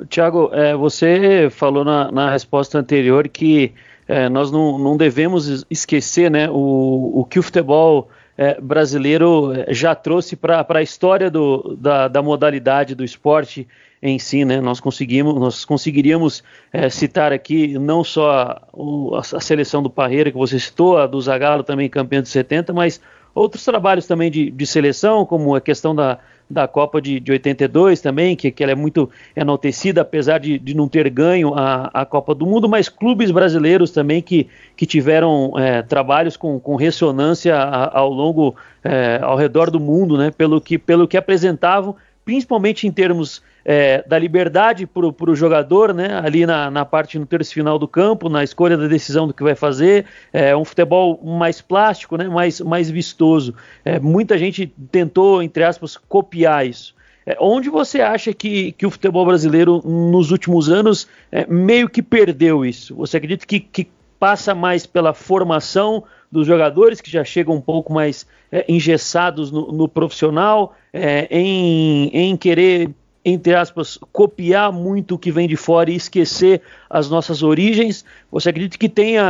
[0.10, 3.74] Tiago, é, você falou na, na, resposta anterior que
[4.08, 9.74] é, nós não, não, devemos esquecer né, o, o que o futebol é, brasileiro é,
[9.74, 13.68] já trouxe para a história do, da, da, modalidade do esporte
[14.02, 14.60] em si, né?
[14.60, 20.38] Nós conseguimos, nós conseguiríamos é, citar aqui não só o, a, seleção do Parreira que
[20.38, 23.00] você citou, a do Zagallo também campeão de 70, mas
[23.34, 26.20] outros trabalhos também de, de seleção, como a questão da,
[26.54, 30.74] da Copa de, de 82 também, que, que ela é muito enaltecida, apesar de, de
[30.74, 35.54] não ter ganho a, a Copa do Mundo, mas clubes brasileiros também que, que tiveram
[35.58, 40.78] é, trabalhos com, com ressonância ao longo, é, ao redor do mundo, né, pelo, que,
[40.78, 46.70] pelo que apresentavam, principalmente em termos é, da liberdade para o jogador, né, ali na,
[46.70, 50.06] na parte no terço final do campo, na escolha da decisão do que vai fazer,
[50.32, 53.56] é um futebol mais plástico, né, mais, mais vistoso.
[53.86, 56.94] É, muita gente tentou, entre aspas, copiar isso.
[57.26, 62.02] É, onde você acha que, que o futebol brasileiro, nos últimos anos, é, meio que
[62.02, 62.96] perdeu isso?
[62.96, 63.88] Você acredita que, que
[64.20, 69.72] passa mais pela formação dos jogadores que já chegam um pouco mais é, engessados no,
[69.72, 72.90] no profissional, é, em, em querer
[73.26, 78.04] entre aspas, copiar muito o que vem de fora e esquecer as nossas origens?
[78.30, 79.24] Você acredita que tenha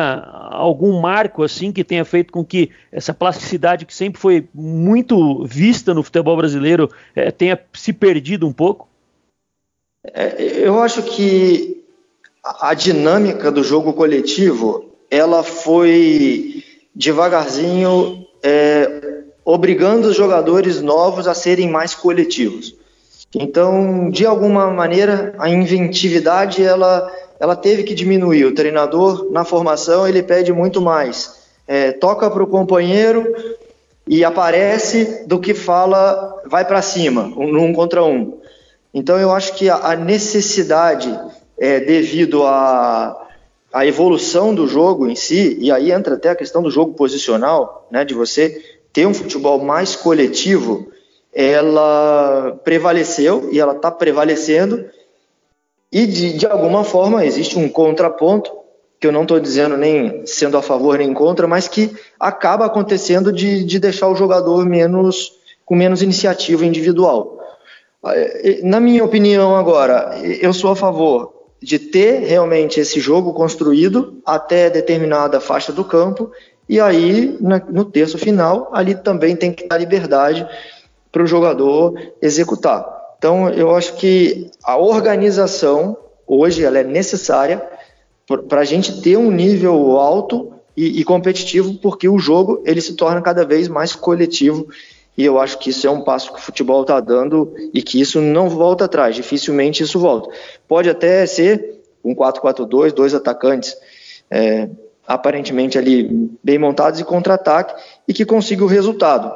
[0.52, 5.94] algum marco assim que tenha feito com que essa plasticidade que sempre foi muito vista
[5.94, 8.88] no futebol brasileiro é, tenha se perdido um pouco?
[10.04, 11.84] É, eu acho que
[12.44, 16.64] a dinâmica do jogo coletivo ela foi
[16.96, 22.76] devagarzinho é, obrigando os jogadores novos a serem mais coletivos.
[23.36, 28.46] Então, de alguma maneira, a inventividade ela, ela teve que diminuir.
[28.46, 31.41] O treinador, na formação, ele pede muito mais.
[31.67, 33.34] É, toca para o companheiro
[34.08, 38.38] e aparece do que fala, vai para cima, um, contra um.
[38.93, 41.19] Então, eu acho que a, necessidade,
[41.58, 43.17] é, devido à
[43.74, 46.93] a, a evolução do jogo em si, e aí entra até a questão do jogo
[46.93, 50.93] posicional, né, de você ter um futebol mais coletivo,
[51.34, 54.86] ela prevaleceu e ela está prevalecendo.
[55.91, 58.52] E de, de alguma forma existe um contraponto,
[59.00, 63.32] que eu não estou dizendo nem sendo a favor nem contra, mas que acaba acontecendo
[63.32, 65.34] de, de deixar o jogador menos
[65.65, 67.39] com menos iniciativa individual.
[68.63, 74.69] Na minha opinião, agora, eu sou a favor de ter realmente esse jogo construído até
[74.69, 76.32] determinada faixa do campo,
[76.67, 77.38] e aí,
[77.69, 80.48] no terço final, ali também tem que dar liberdade
[81.13, 82.84] para o jogador executar.
[83.19, 85.95] Então, eu acho que a organização
[86.28, 87.63] hoje ela é necessária
[88.49, 92.95] para a gente ter um nível alto e, e, competitivo, porque o jogo ele se
[92.95, 94.67] torna cada vez mais coletivo.
[95.15, 98.02] E eu acho que isso é um passo que o futebol está dando e que
[98.02, 100.30] isso não volta atrás, dificilmente isso volta.
[100.67, 103.78] Pode até ser um 4-4-2, dois atacantes
[104.32, 104.67] é,
[105.08, 106.10] aparentemente ali
[106.43, 109.32] bem montados e contra-ataque e que consiga o resultado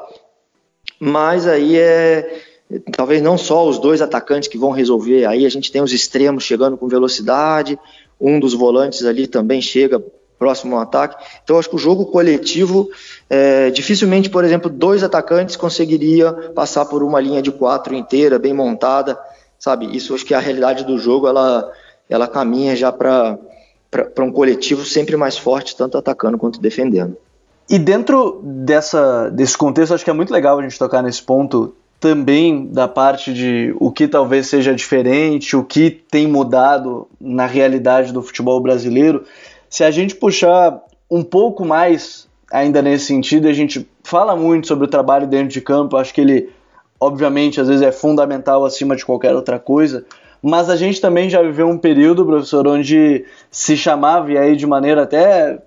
[0.99, 2.43] mas aí é
[2.91, 6.43] talvez não só os dois atacantes que vão resolver, aí a gente tem os extremos
[6.43, 7.79] chegando com velocidade,
[8.19, 10.03] um dos volantes ali também chega
[10.37, 11.23] próximo ao ataque.
[11.43, 12.89] Então acho que o jogo coletivo,
[13.29, 18.53] é, dificilmente, por exemplo, dois atacantes conseguiria passar por uma linha de quatro inteira, bem
[18.53, 19.17] montada,
[19.57, 19.95] sabe?
[19.95, 21.71] Isso acho que a realidade do jogo ela,
[22.09, 23.39] ela caminha já para
[24.19, 27.17] um coletivo sempre mais forte, tanto atacando quanto defendendo.
[27.69, 31.75] E dentro dessa, desse contexto, acho que é muito legal a gente tocar nesse ponto
[31.99, 38.13] também da parte de o que talvez seja diferente, o que tem mudado na realidade
[38.13, 39.23] do futebol brasileiro.
[39.69, 44.85] Se a gente puxar um pouco mais ainda nesse sentido, a gente fala muito sobre
[44.85, 46.49] o trabalho dentro de campo, acho que ele,
[46.99, 50.05] obviamente, às vezes é fundamental acima de qualquer outra coisa,
[50.41, 54.67] mas a gente também já viveu um período, professor, onde se chamava, e aí de
[54.67, 55.59] maneira até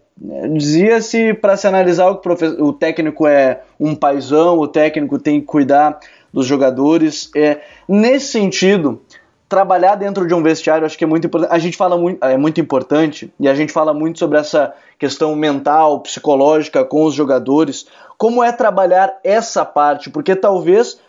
[0.52, 2.20] Dizia-se para se analisar o,
[2.59, 5.98] o técnico é um paizão, o técnico tem que cuidar
[6.30, 7.30] dos jogadores.
[7.35, 9.00] É, nesse sentido,
[9.48, 11.52] trabalhar dentro de um vestiário acho que é muito importante.
[11.52, 15.35] A gente fala muito, é muito importante e a gente fala muito sobre essa questão
[15.35, 17.87] mental, psicológica com os jogadores.
[18.18, 20.11] Como é trabalhar essa parte?
[20.11, 21.00] Porque talvez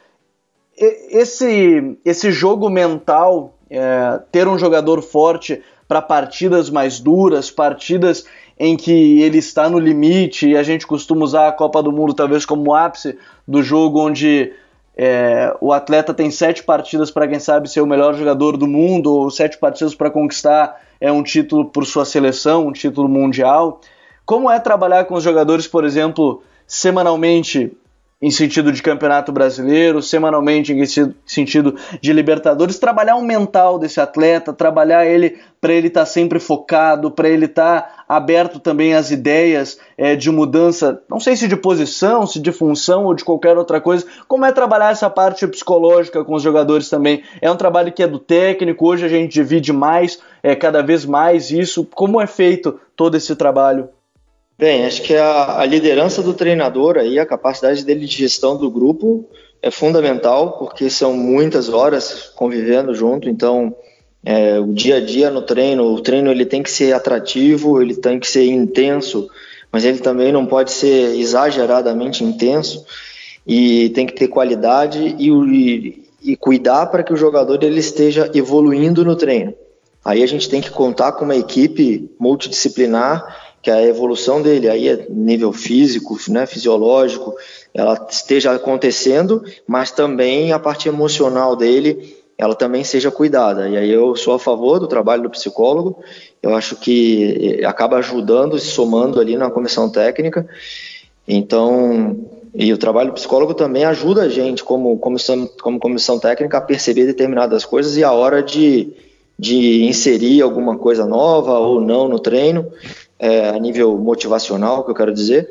[0.78, 8.26] esse, esse jogo mental, é, ter um jogador forte para partidas mais duras, partidas
[8.64, 12.14] em que ele está no limite, e a gente costuma usar a Copa do Mundo
[12.14, 14.54] talvez como ápice do jogo onde
[14.96, 19.12] é, o atleta tem sete partidas para quem sabe ser o melhor jogador do mundo,
[19.12, 23.82] ou sete partidas para conquistar é um título por sua seleção, um título mundial.
[24.28, 27.76] Como é trabalhar com os jogadores, por exemplo, semanalmente
[28.22, 30.86] em sentido de campeonato brasileiro, semanalmente em
[31.26, 36.40] sentido de Libertadores, trabalhar o mental desse atleta, trabalhar ele para ele estar tá sempre
[36.40, 41.48] focado, para ele estar tá aberto também às ideias é, de mudança, não sei se
[41.48, 44.06] de posição, se de função ou de qualquer outra coisa.
[44.28, 47.24] Como é trabalhar essa parte psicológica com os jogadores também?
[47.42, 51.06] É um trabalho que é do técnico, hoje a gente divide mais, é, cada vez
[51.06, 51.88] mais isso.
[51.96, 53.90] Como é feito todo esse trabalho?
[54.62, 58.70] Bem, acho que a, a, liderança do treinador aí, a capacidade dele de gestão do
[58.70, 59.28] grupo
[59.60, 63.76] é fundamental, porque são muitas horas convivendo junto, então
[64.24, 67.96] é, o dia a dia no treino, o treino ele tem que ser atrativo, ele
[67.96, 69.28] tem que ser intenso,
[69.72, 72.86] mas ele também não pode ser exageradamente intenso
[73.48, 78.30] e tem que ter qualidade e, e, e cuidar para que o jogador ele esteja
[78.32, 79.56] evoluindo no treino.
[80.06, 84.88] Aí a gente tem que contar com uma equipe multidisciplinar que a evolução dele aí
[84.90, 87.36] é nível físico, né, fisiológico,
[87.74, 93.70] ela esteja acontecendo, mas também a parte emocional dele, ela também seja cuidada.
[93.70, 96.04] E aí eu sou a favor do trabalho do psicólogo.
[96.42, 100.48] Eu acho que acaba ajudando, se somando ali na comissão técnica.
[101.28, 102.18] Então,
[102.54, 107.06] E o trabalho psicólogo também ajuda a gente, como comissão, como comissão técnica, a perceber
[107.06, 108.92] determinadas coisas e a hora de,
[109.40, 112.68] de inserir alguma coisa nova ou não no treino,
[113.22, 115.48] é, a nível motivacional, que eu quero dizer.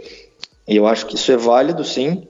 [0.67, 2.27] E eu acho que isso é válido, sim,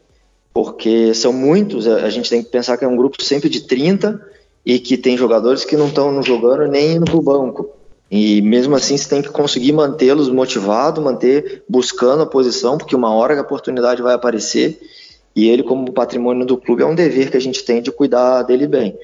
[0.53, 4.21] porque são muitos, a gente tem que pensar que é um grupo sempre de 30
[4.65, 7.71] e que tem jogadores que não estão jogando nem indo para o banco.
[8.11, 13.15] E mesmo assim você tem que conseguir mantê-los motivados, manter buscando a posição, porque uma
[13.15, 14.79] hora a oportunidade vai aparecer
[15.35, 18.43] e ele, como patrimônio do clube, é um dever que a gente tem de cuidar
[18.43, 18.99] dele bem.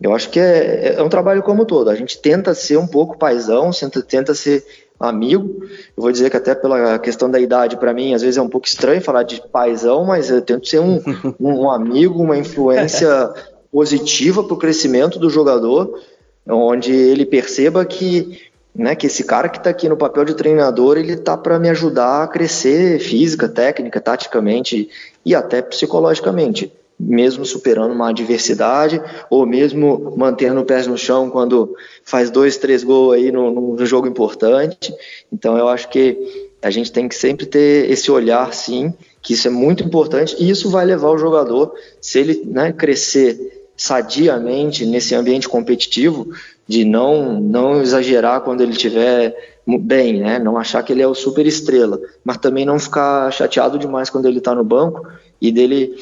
[0.00, 1.88] Eu acho que é, é um trabalho como todo.
[1.88, 3.70] A gente tenta ser um pouco paisão,
[4.08, 4.64] tenta ser
[4.98, 5.62] amigo.
[5.96, 8.48] Eu vou dizer que até pela questão da idade, para mim, às vezes é um
[8.48, 11.00] pouco estranho falar de paisão, mas eu tento ser um,
[11.38, 13.32] um amigo, uma influência
[13.70, 16.00] positiva para o crescimento do jogador,
[16.46, 20.96] onde ele perceba que né, que esse cara que está aqui no papel de treinador,
[20.96, 24.88] ele tá para me ajudar a crescer física, técnica, taticamente
[25.24, 31.74] e até psicologicamente, mesmo superando uma adversidade ou mesmo mantendo o pés no chão quando
[32.08, 34.94] faz dois, três gols aí no, no jogo importante.
[35.30, 36.16] Então eu acho que
[36.62, 40.48] a gente tem que sempre ter esse olhar, sim, que isso é muito importante e
[40.48, 46.28] isso vai levar o jogador, se ele né, crescer sadiamente nesse ambiente competitivo,
[46.66, 49.36] de não não exagerar quando ele estiver
[49.66, 50.38] bem, né?
[50.38, 54.26] Não achar que ele é o super estrela, mas também não ficar chateado demais quando
[54.26, 55.06] ele está no banco
[55.40, 55.94] e dele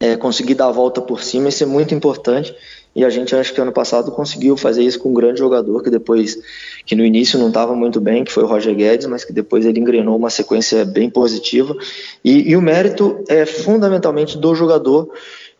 [0.00, 2.54] é, conseguir dar a volta por cima, isso é muito importante.
[2.98, 5.88] E a gente acho que ano passado conseguiu fazer isso com um grande jogador que
[5.88, 6.36] depois,
[6.84, 9.64] que no início não estava muito bem, que foi o Roger Guedes, mas que depois
[9.64, 11.76] ele engrenou uma sequência bem positiva.
[12.24, 15.12] E, e o mérito é fundamentalmente do jogador.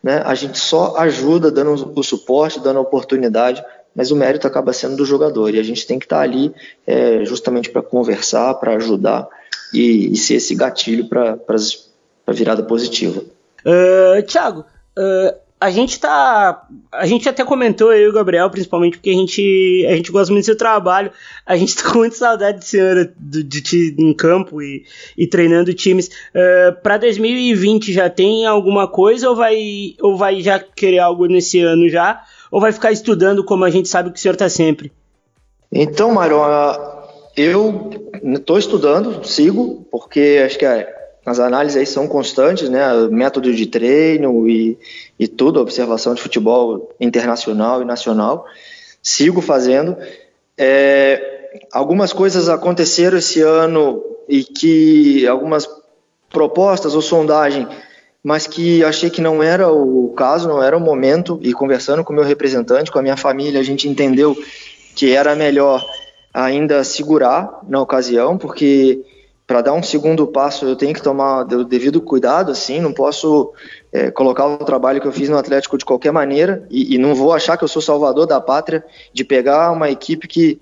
[0.03, 0.21] Né?
[0.25, 3.63] A gente só ajuda dando o suporte, dando a oportunidade
[3.95, 6.53] mas o mérito acaba sendo do jogador e a gente tem que estar ali
[6.85, 9.27] é, justamente para conversar, para ajudar
[9.73, 11.37] e, e, ser esse gatilho para
[12.27, 13.23] a virada positiva.
[13.65, 14.63] Uh, Thiago,
[14.95, 16.67] uh, a gente tá.
[16.91, 20.31] A gente até comentou, eu e o Gabriel, principalmente, porque a gente, a gente gosta
[20.31, 21.11] muito do seu trabalho.
[21.45, 24.85] A gente tá com muita saudade de senhora de ti em campo e,
[25.17, 26.07] e treinando times.
[26.07, 31.59] Uh, para 2020 já tem alguma coisa ou vai, ou vai já querer algo nesse
[31.59, 32.23] ano já?
[32.51, 34.91] ou vai ficar estudando como a gente sabe que o senhor está sempre?
[35.71, 36.37] Então, Mário,
[37.37, 37.89] eu
[38.23, 42.81] estou estudando, sigo, porque acho que as análises aí são constantes, né?
[43.11, 44.77] Método de treino e,
[45.19, 48.45] e tudo, observação de futebol internacional e nacional.
[49.03, 49.97] Sigo fazendo.
[50.57, 55.67] É, algumas coisas aconteceram esse ano e que algumas
[56.29, 57.67] propostas ou sondagem
[58.23, 62.13] mas que achei que não era o caso, não era o momento, e conversando com
[62.13, 64.37] meu representante, com a minha família, a gente entendeu
[64.95, 65.85] que era melhor
[66.33, 69.01] ainda segurar na ocasião, porque
[69.47, 73.51] para dar um segundo passo eu tenho que tomar o devido cuidado, assim, não posso
[73.91, 77.15] é, colocar o trabalho que eu fiz no Atlético de qualquer maneira, e, e, não
[77.15, 78.83] vou achar que eu sou salvador da pátria
[79.13, 80.59] de pegar uma equipe que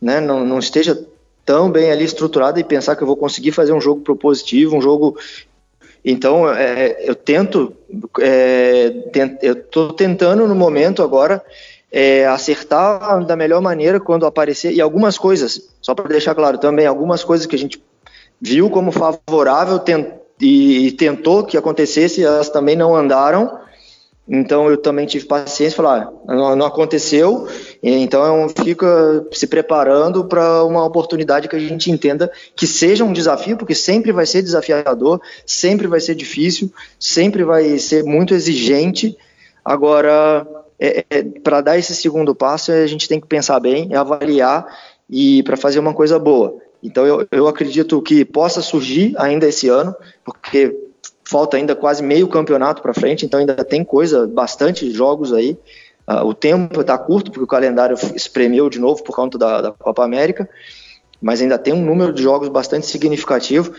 [0.00, 0.98] né, não, não esteja
[1.44, 4.82] tão bem ali estruturada e pensar que eu vou conseguir fazer um jogo propositivo, um
[4.82, 5.16] jogo
[6.04, 7.74] então, é, eu tento,
[8.20, 11.44] é, tent, eu estou tentando no momento agora
[11.92, 16.86] é, acertar da melhor maneira quando aparecer, e algumas coisas, só para deixar claro também,
[16.86, 17.82] algumas coisas que a gente
[18.40, 19.78] viu como favorável
[20.40, 23.58] e, tentou que acontecesse, elas também não andaram,
[24.28, 27.48] então eu também tive paciência, falar, ah, não, não, aconteceu,
[27.82, 33.56] então fica se preparando para uma oportunidade que a gente entenda que seja um desafio,
[33.56, 39.16] porque sempre vai ser desafiador, sempre vai ser difícil, sempre vai ser muito exigente.
[39.64, 40.46] Agora,
[40.78, 44.64] é, é, para dar esse segundo passo, a gente tem que pensar bem, avaliar
[45.10, 46.56] e para fazer uma coisa boa.
[46.82, 49.94] Então eu, eu acredito que possa surgir ainda esse ano,
[50.32, 50.76] porque
[51.24, 55.56] falta ainda quase meio campeonato para frente, então ainda tem coisa, bastante jogos aí.
[56.08, 59.72] Uh, o tempo está curto, porque o calendário espremeu de novo por conta da, da,
[59.72, 60.48] Copa América,
[61.22, 63.72] mas ainda tem um número de jogos bastante significativo.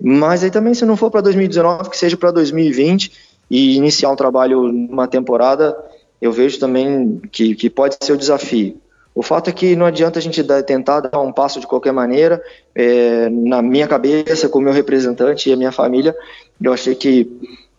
[0.00, 3.12] Mas aí também, se não for para 2019, que seja para 2020
[3.50, 5.76] e iniciar um trabalho numa temporada,
[6.20, 8.80] eu vejo também que, que pode ser o desafio.
[9.14, 11.92] O fato é que não adianta a gente dar, tentar dar um passo de qualquer
[11.92, 12.42] maneira.
[12.74, 16.16] É, na minha cabeça, com o meu representante e a minha família,
[16.60, 17.30] eu achei que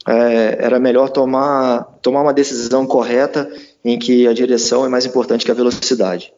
[0.08, 3.50] é, era melhor tomar, tomar uma decisão correta
[3.84, 6.32] em que a direção é mais importante que a velocidade.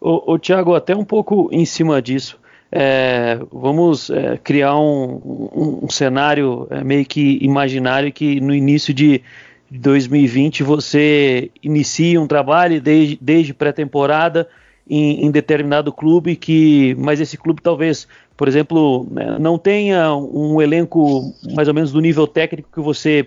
[0.00, 2.38] O, o Tiago, até um pouco em cima disso,
[2.72, 8.94] é, vamos é, criar um, um, um cenário é, meio que imaginário que no início
[8.94, 9.22] de
[9.70, 14.48] 2020 você inicia um trabalho desde, desde pré-temporada
[14.88, 20.60] em, em, determinado clube que, mas esse clube talvez, por exemplo, né, não tenha um
[20.60, 23.26] elenco mais ou menos do nível técnico que você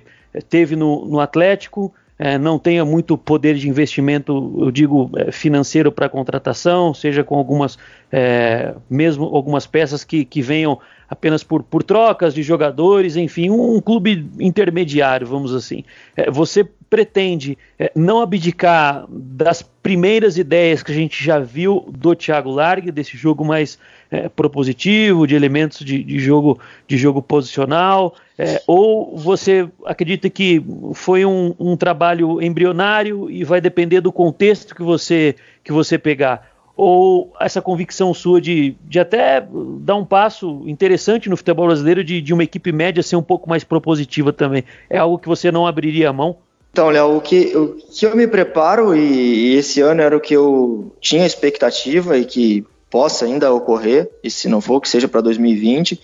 [0.49, 5.91] teve no, no Atlético, é, não tenha muito poder de investimento, eu digo, é, financeiro
[5.91, 7.77] para contratação, seja com algumas,
[8.11, 13.75] é, mesmo algumas peças que, que venham apenas por, por trocas de jogadores, enfim, um,
[13.75, 15.83] um clube intermediário, vamos assim.
[16.15, 22.13] É, você pretende é, não abdicar das primeiras ideias que a gente já viu do
[22.13, 23.79] Thiago Largue, desse jogo mais
[24.11, 30.63] é, propositivo, de elementos de, de, jogo, de jogo posicional, é, ou você acredita que
[30.93, 36.53] foi um, um trabalho embrionário e vai depender do contexto que você, que você pegar?
[36.75, 39.45] ou essa convicção sua de, de até
[39.79, 43.47] dar um passo interessante no futebol brasileiro de, de uma equipe média ser um pouco
[43.47, 44.63] mais propositiva também?
[44.89, 46.37] É algo que você não abriria a mão?
[46.73, 50.19] Então, Léo, o que, o que eu me preparo, e, e esse ano era o
[50.19, 55.07] que eu tinha expectativa e que possa ainda ocorrer, e se não for, que seja
[55.07, 56.01] para 2020,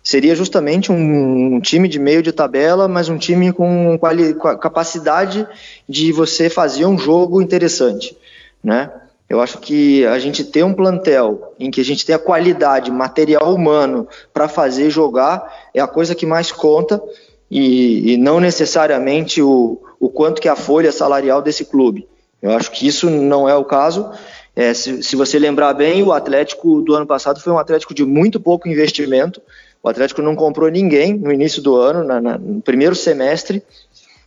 [0.00, 5.44] seria justamente um, um, time de meio de tabela, mas um time com, quali, capacidade
[5.88, 8.16] de você fazer um jogo interessante,
[8.62, 8.92] né?
[9.28, 12.92] Eu acho que a gente ter um plantel em que a gente tem a qualidade,
[12.92, 15.42] material humano para fazer jogar
[15.74, 17.02] é a coisa que mais conta
[17.50, 22.08] e, e não necessariamente o, o quanto que é a folha salarial desse clube.
[22.42, 24.10] Eu acho que isso não é o caso.
[24.56, 28.04] É, se, se, você lembrar bem, o Atlético do ano passado foi um Atlético de
[28.04, 29.40] muito pouco investimento.
[29.80, 33.62] O Atlético não comprou ninguém no início do ano, na, na, no primeiro semestre,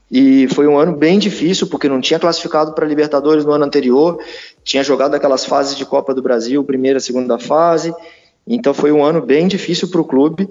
[0.10, 4.18] e foi um ano bem difícil, porque não tinha classificado para Libertadores no ano anterior,
[4.64, 7.94] tinha jogado aquelas fases de Copa do Brasil, primeira, segunda fase.
[8.48, 10.48] Então foi um ano bem difícil para o clube.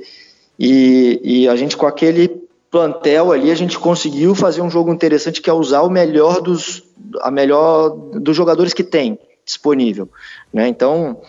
[0.58, 2.43] E, e, a gente, com aquele
[2.74, 6.82] plantel ali, a gente conseguiu fazer um jogo interessante, que é usar o melhor dos,
[7.20, 10.08] a melhor dos jogadores que tem disponível.
[10.52, 10.66] Né?
[10.66, 11.20] Então,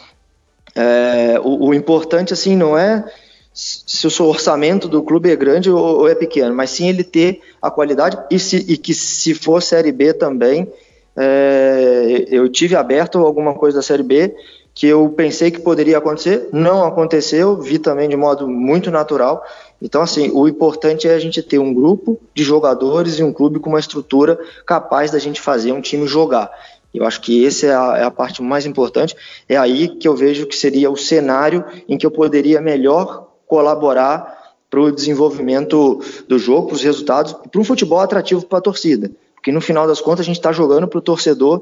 [0.74, 3.06] é, o, o importante assim não é
[3.54, 7.42] se o orçamento do clube é grande ou, ou, é pequeno, mas sim ele ter
[7.62, 10.68] a qualidade e, se, e que se for Série B também,
[11.16, 14.36] é, eu tive aberto alguma coisa da Série B
[14.74, 19.42] que eu pensei que poderia acontecer, não aconteceu, vi também de modo muito natural.
[19.86, 23.60] Então, assim, o importante é a gente ter um grupo de jogadores e um clube
[23.60, 26.50] com uma estrutura capaz da gente fazer um time jogar.
[26.92, 29.16] Eu acho que essa é a, é a parte mais importante.
[29.48, 34.56] É aí que eu vejo que seria o cenário em que eu poderia melhor colaborar
[34.72, 39.12] para o desenvolvimento do jogo, para os resultados para um futebol atrativo para a torcida.
[39.36, 41.62] Porque no final das contas a gente está jogando para o torcedor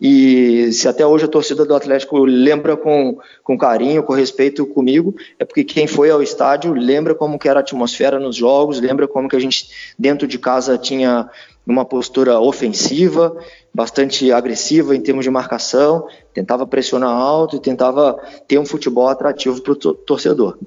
[0.00, 5.14] e se até hoje a torcida do Atlético lembra com, com carinho, com respeito comigo,
[5.38, 9.06] é porque quem foi ao estádio lembra como que era a atmosfera nos jogos, lembra
[9.06, 9.68] como que a gente
[9.98, 11.30] dentro de casa tinha
[11.66, 13.34] uma postura ofensiva,
[13.72, 19.60] bastante agressiva em termos de marcação, tentava pressionar alto e tentava ter um futebol atrativo
[19.62, 20.58] para o torcedor.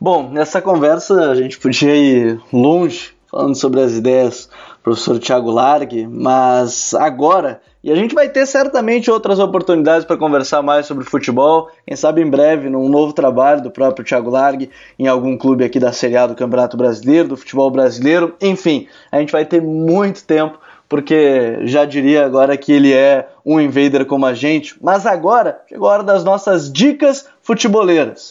[0.00, 4.48] Bom, nessa conversa a gente podia ir longe falando sobre as ideias
[4.86, 10.62] professor Tiago Largue, mas agora, e a gente vai ter certamente outras oportunidades para conversar
[10.62, 15.08] mais sobre futebol, quem sabe em breve, num novo trabalho do próprio Tiago Largue, em
[15.08, 19.32] algum clube aqui da Série A do Campeonato Brasileiro, do futebol brasileiro, enfim, a gente
[19.32, 20.56] vai ter muito tempo
[20.88, 25.88] porque já diria agora que ele é um invader como a gente, mas agora chegou
[25.88, 28.30] a hora das nossas dicas futeboleiras.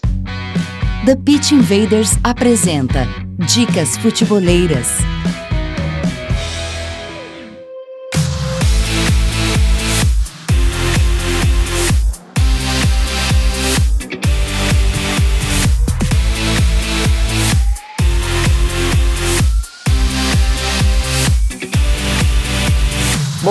[1.06, 3.06] The Pitch Invaders apresenta
[3.46, 5.00] Dicas Futeboleiras.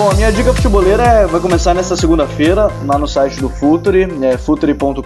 [0.05, 4.07] Bom, a minha dica futebolera é, vai começar nessa segunda-feira, lá no site do Futuri,
[4.21, 5.01] é futuri.com.br,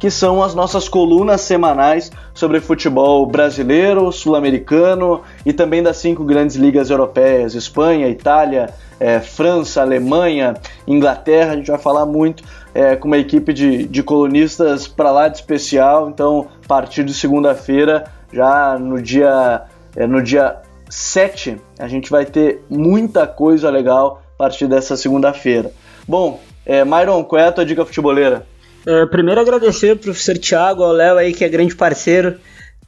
[0.00, 6.56] que são as nossas colunas semanais sobre futebol brasileiro, sul-americano e também das cinco grandes
[6.56, 10.54] ligas europeias, Espanha, Itália, é, França, Alemanha,
[10.84, 11.52] Inglaterra.
[11.52, 12.42] A gente vai falar muito
[12.74, 17.14] é, com uma equipe de, de colunistas para lá de especial, então a partir de
[17.14, 19.62] segunda-feira, já no dia,
[19.94, 20.62] é, no dia
[20.92, 25.72] 7, a gente vai ter muita coisa legal a partir dessa segunda-feira.
[26.06, 28.46] Bom, é, Myron, qual é a tua dica futeboleira?
[28.86, 32.34] É, primeiro agradecer ao professor Thiago, ao Léo aí, que é grande parceiro.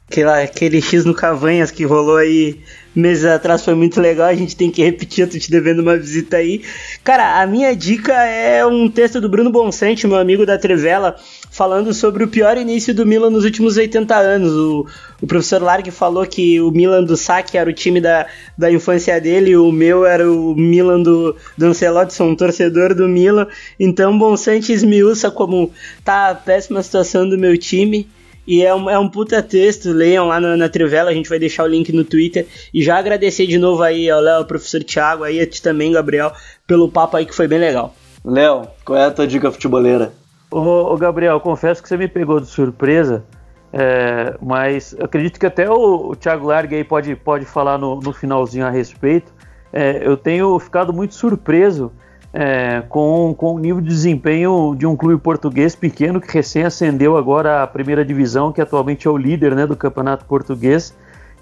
[0.07, 2.61] Aquele, aquele X no Cavanhas que rolou aí
[2.95, 4.27] meses atrás foi muito legal.
[4.27, 6.61] A gente tem que repetir, eu tô te devendo uma visita aí.
[7.03, 11.15] Cara, a minha dica é um texto do Bruno Bonsante, meu amigo da Trivela,
[11.55, 14.51] falando sobre o pior início do Milan nos últimos 80 anos.
[14.51, 14.85] O,
[15.21, 18.27] o professor Largue falou que o Milan do Sacchi era o time da,
[18.57, 23.07] da infância dele, o meu era o Milan do, do Ancelotti, sou um torcedor do
[23.07, 23.47] Milan.
[23.79, 25.71] Então, bom, Sanches miúça como
[26.03, 28.05] tá a péssima situação do meu time.
[28.45, 31.39] E é um, é um puta texto, leiam lá na, na Trivela, a gente vai
[31.39, 32.45] deixar o link no Twitter.
[32.73, 35.93] E já agradecer de novo aí ao Léo, ao professor Thiago, aí a ti também,
[35.93, 36.33] Gabriel,
[36.67, 37.95] pelo papo aí que foi bem legal.
[38.25, 40.11] Léo, qual é a tua dica futeboleira?
[40.57, 43.25] Ô, Gabriel, confesso que você me pegou de surpresa,
[43.73, 48.13] é, mas acredito que até o, o Thiago Largue aí pode, pode falar no, no
[48.13, 49.33] finalzinho a respeito.
[49.73, 51.91] É, eu tenho ficado muito surpreso
[52.31, 57.17] é, com, com o nível de desempenho de um clube português pequeno que recém ascendeu
[57.17, 60.95] agora à primeira divisão, que atualmente é o líder né, do campeonato português,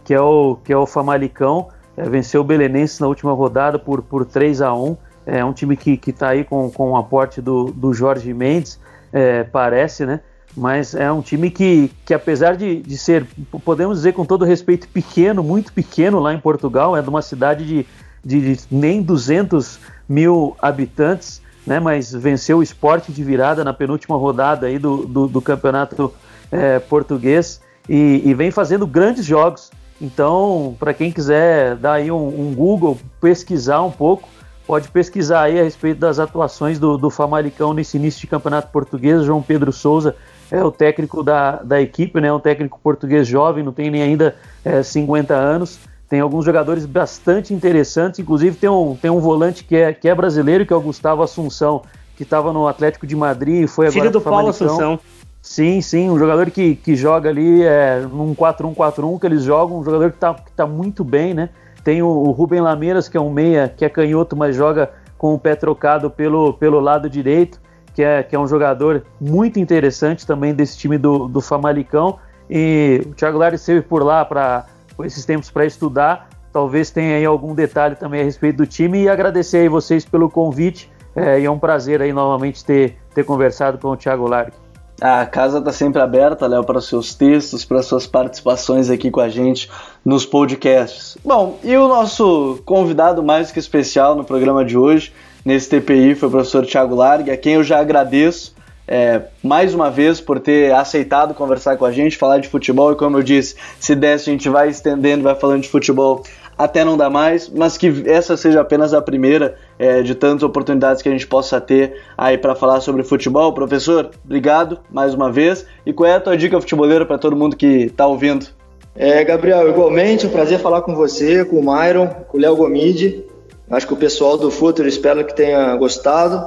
[0.04, 1.68] que é o, que é o Famalicão.
[1.96, 4.98] É, venceu o Belenense na última rodada por, por 3 a 1
[5.28, 8.82] É um time que está aí com, com o aporte do, do Jorge Mendes,
[9.14, 10.20] é, parece, né?
[10.56, 13.26] Mas é um time que, que apesar de, de ser,
[13.64, 17.66] podemos dizer com todo respeito, pequeno, muito pequeno lá em Portugal, é de uma cidade
[17.66, 17.86] de,
[18.24, 24.18] de, de nem 200 mil habitantes, né, mas venceu o esporte de virada na penúltima
[24.18, 26.14] rodada aí do, do, do campeonato
[26.52, 29.72] é, português e, e, vem fazendo grandes jogos.
[30.00, 34.28] Então, para quem quiser dar aí um, um, Google, pesquisar um pouco,
[34.66, 39.24] pode pesquisar aí a respeito das atuações do, do Famalicão nesse início de campeonato português.
[39.24, 40.16] João Pedro Souza
[40.52, 44.36] é o técnico da, da equipe, né, um técnico português jovem, não tem nem ainda
[44.64, 45.80] é, 50 anos
[46.14, 50.14] tem alguns jogadores bastante interessantes, inclusive tem um, tem um volante que é, que é
[50.14, 51.82] brasileiro, que é o Gustavo Assunção,
[52.16, 55.00] que estava no Atlético de Madrid e foi Filho agora do Paulo Assunção.
[55.42, 59.84] Sim, sim, um jogador que, que joga ali é, num 4-1-4-1 que eles jogam, um
[59.84, 61.50] jogador que está que tá muito bem, né?
[61.84, 65.34] Tem o, o Rubem Lameiras, que é um meia, que é canhoto, mas joga com
[65.34, 67.60] o pé trocado pelo, pelo lado direito,
[67.94, 72.20] que é, que é um jogador muito interessante também desse time do, do Famalicão.
[72.50, 74.66] E o Thiago Lares esteve por lá para
[75.04, 76.30] esses tempos para estudar.
[76.52, 80.30] Talvez tenha aí algum detalhe também a respeito do time e agradecer aí vocês pelo
[80.30, 80.92] convite.
[81.16, 84.63] É, e é um prazer aí novamente ter, ter conversado com o Thiago Largue.
[85.02, 89.30] A casa está sempre aberta, Léo, para seus textos, para suas participações aqui com a
[89.30, 89.70] gente
[90.06, 91.18] nos podcasts.
[91.24, 95.12] Bom, e o nosso convidado mais que especial no programa de hoje,
[95.44, 98.54] nesse TPI, foi o professor Thiago Largue, a quem eu já agradeço
[98.88, 102.96] é, mais uma vez por ter aceitado conversar com a gente, falar de futebol e
[102.96, 106.24] como eu disse, se desse a gente vai estendendo, vai falando de futebol
[106.58, 111.02] até não dá mais, mas que essa seja apenas a primeira é, de tantas oportunidades
[111.02, 113.54] que a gente possa ter aí para falar sobre futebol.
[113.54, 115.66] Professor, obrigado mais uma vez.
[115.86, 118.48] E qual é a tua dica futeboleira para todo mundo que está ouvindo?
[118.96, 123.26] É, Gabriel, igualmente, um prazer falar com você, com o Myron, com o Léo Gomide.
[123.70, 126.46] Acho que o pessoal do Futuro espero que tenha gostado.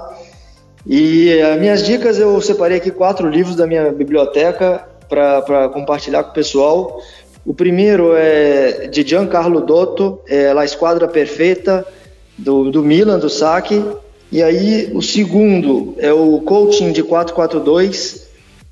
[0.86, 6.30] E as minhas dicas, eu separei aqui quatro livros da minha biblioteca para compartilhar com
[6.30, 7.00] o pessoal.
[7.46, 11.86] O primeiro é de Giancarlo Dotto, é La Esquadra Perfeita,
[12.36, 13.84] do, do Milan, do Saque.
[14.32, 18.26] E aí o segundo é o Coaching de 442, está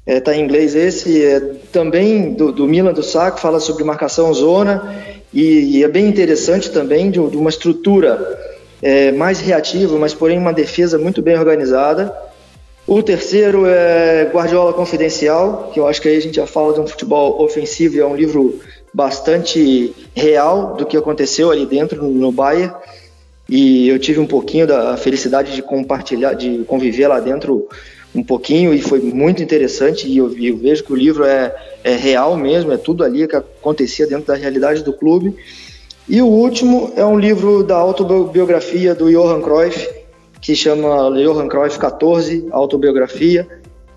[0.04, 1.38] é, tá em inglês esse, é
[1.70, 4.92] também do, do Milan, do Saque, fala sobre marcação zona
[5.32, 10.36] e, e é bem interessante também de, de uma estrutura é, mais reativo, mas porém
[10.36, 12.12] uma defesa muito bem organizada.
[12.86, 16.80] O terceiro é Guardiola Confidencial, que eu acho que aí a gente já fala de
[16.80, 18.60] um futebol ofensivo e é um livro
[18.92, 22.74] bastante real do que aconteceu ali dentro no Bayern.
[23.48, 27.66] E eu tive um pouquinho da felicidade de compartilhar, de conviver lá dentro
[28.14, 30.06] um pouquinho e foi muito interessante.
[30.06, 33.34] E eu, eu vejo que o livro é, é real mesmo, é tudo ali que
[33.34, 35.34] acontecia dentro da realidade do clube.
[36.06, 40.03] E o último é um livro da autobiografia do Johan Cruyff,
[40.44, 43.48] que chama Johan Cruyff 14, Autobiografia.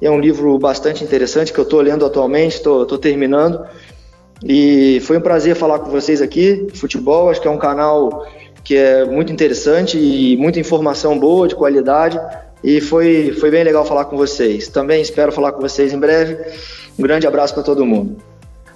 [0.01, 3.65] É um livro bastante interessante que eu estou lendo atualmente, estou terminando.
[4.41, 6.69] E foi um prazer falar com vocês aqui.
[6.73, 8.25] Futebol, acho que é um canal
[8.63, 12.17] que é muito interessante e muita informação boa, de qualidade.
[12.63, 14.69] E foi, foi bem legal falar com vocês.
[14.69, 16.37] Também espero falar com vocês em breve.
[16.97, 18.15] Um grande abraço para todo mundo.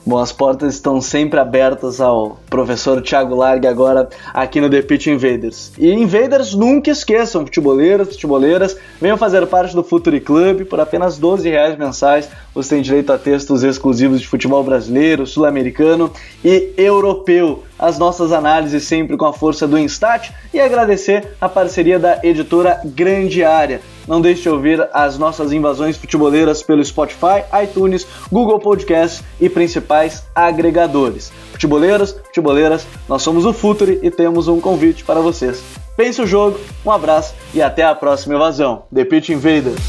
[0.03, 5.07] Bom, as portas estão sempre abertas ao professor Thiago Largue agora aqui no The Pitch
[5.07, 5.71] Invaders.
[5.77, 11.47] E Invaders nunca esqueçam, futeboleiros, futeboleiras, venham fazer parte do Futuri Club por apenas 12
[11.47, 12.27] reais mensais.
[12.53, 16.11] Você tem direito a textos exclusivos de futebol brasileiro, sul-americano
[16.43, 17.63] e europeu.
[17.77, 22.81] As nossas análises sempre com a força do Instat e agradecer a parceria da editora
[22.83, 23.81] Grande Área.
[24.11, 30.25] Não deixe de ouvir as nossas invasões futeboleiras pelo Spotify, iTunes, Google Podcasts e principais
[30.35, 31.31] agregadores.
[31.53, 35.63] Futeboleiros, futeboleiras, nós somos o Futuri e temos um convite para vocês.
[35.95, 38.83] Pense o jogo, um abraço e até a próxima invasão.
[38.93, 39.79] The Pitch Invaders!